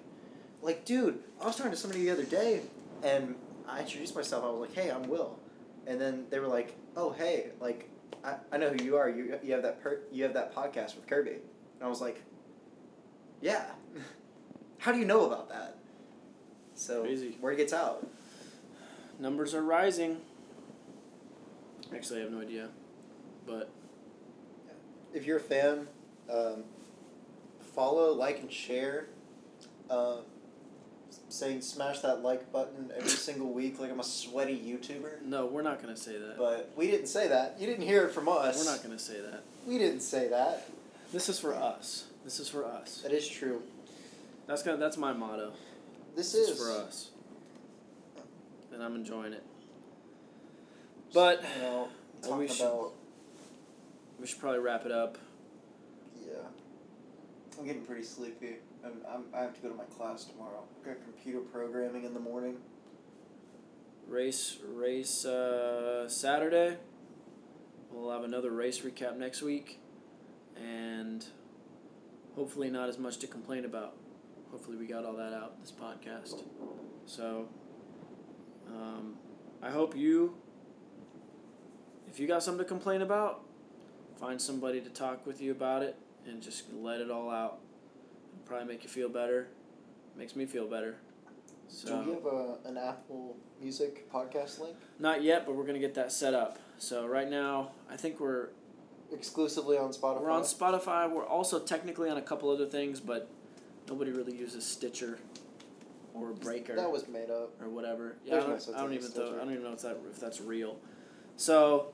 [0.61, 2.59] like, dude, I was talking to somebody the other day,
[3.03, 3.35] and
[3.69, 4.43] I introduced myself.
[4.43, 5.39] I was like, hey, I'm Will,
[5.87, 7.89] and then they were like, oh, hey, like,
[8.23, 9.09] I, I know who you are.
[9.09, 12.21] You you have that per you have that podcast with Kirby, and I was like,
[13.41, 13.65] yeah.
[14.79, 15.77] How do you know about that?
[16.73, 17.37] So Crazy.
[17.39, 18.07] word gets out.
[19.19, 20.17] Numbers are rising.
[21.93, 22.69] Actually, I have no idea.
[23.45, 23.69] But
[25.13, 25.87] if you're a fan,
[26.31, 26.63] um,
[27.75, 29.07] follow, like, and share.
[29.89, 30.21] Uh,
[31.31, 35.23] saying smash that like button every single week like I'm a sweaty YouTuber.
[35.23, 36.37] no, we're not going to say that.
[36.37, 37.55] But we didn't say that.
[37.59, 38.57] You didn't hear it from us.
[38.57, 39.43] We're not going to say that.
[39.67, 40.69] We didn't say that.
[41.13, 42.05] This is for us.
[42.23, 43.01] This is for us.
[43.03, 43.61] That is true.
[44.47, 45.51] That's kind of, that's my motto.
[46.15, 47.09] This, This is is for us.
[48.73, 49.43] And I'm enjoying it.
[51.13, 51.87] But you know,
[52.23, 52.93] well, we should- about
[54.19, 55.17] we should probably wrap it up.
[56.25, 56.35] yeah.
[57.59, 58.55] I'm getting pretty sleepy.
[58.83, 60.63] I'm, I'm, I have to go to my class tomorrow.
[60.83, 62.57] I got computer programming in the morning.
[64.07, 66.77] Race race uh, Saturday.
[67.91, 69.79] We'll have another race recap next week,
[70.55, 71.25] and
[72.35, 73.95] hopefully not as much to complain about.
[74.51, 76.43] Hopefully we got all that out this podcast.
[77.05, 77.47] So
[78.67, 79.15] um,
[79.61, 80.35] I hope you,
[82.07, 83.43] if you got something to complain about,
[84.19, 85.95] find somebody to talk with you about it
[86.27, 87.59] and just let it all out.
[88.51, 89.47] Probably make you feel better.
[90.17, 90.97] Makes me feel better.
[91.69, 94.75] So Do we have a, an Apple Music podcast link?
[94.99, 96.59] not yet, but we're gonna get that set up.
[96.77, 98.49] So right now, I think we're
[99.09, 100.21] Exclusively on Spotify?
[100.21, 101.09] we're on Spotify.
[101.09, 103.29] We're also technically on a couple other things, but
[103.87, 105.17] nobody really uses Stitcher
[106.13, 107.53] or Breaker That was made up.
[107.61, 108.17] or whatever.
[108.25, 109.33] Yeah, There's I don't, such I don't even know.
[109.33, 110.75] I don't even know if that if that's real.
[111.37, 111.93] So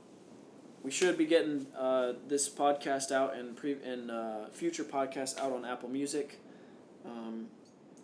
[0.82, 5.52] we should be getting uh, this podcast out and pre and uh, future podcasts out
[5.52, 6.40] on Apple Music.
[7.08, 7.48] Um,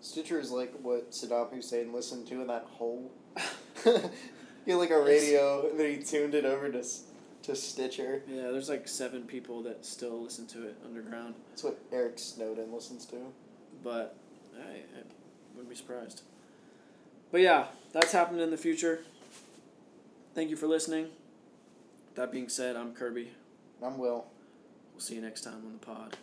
[0.01, 3.11] Stitcher is like what Saddam Hussein listened to in that hole.
[3.83, 6.83] he had like a radio, and then he tuned it over to,
[7.43, 8.21] to Stitcher.
[8.27, 12.71] yeah, there's like seven people that still listen to it underground, That's what Eric Snowden
[12.73, 13.15] listens to.
[13.83, 14.15] but
[14.57, 15.03] I, I
[15.53, 16.21] wouldn't be surprised.
[17.31, 19.03] But yeah, that's happening in the future.
[20.35, 21.07] Thank you for listening.
[22.15, 23.31] That being said, I'm Kirby.
[23.83, 24.25] I'm Will.
[24.93, 26.17] We'll see you next time on the pod.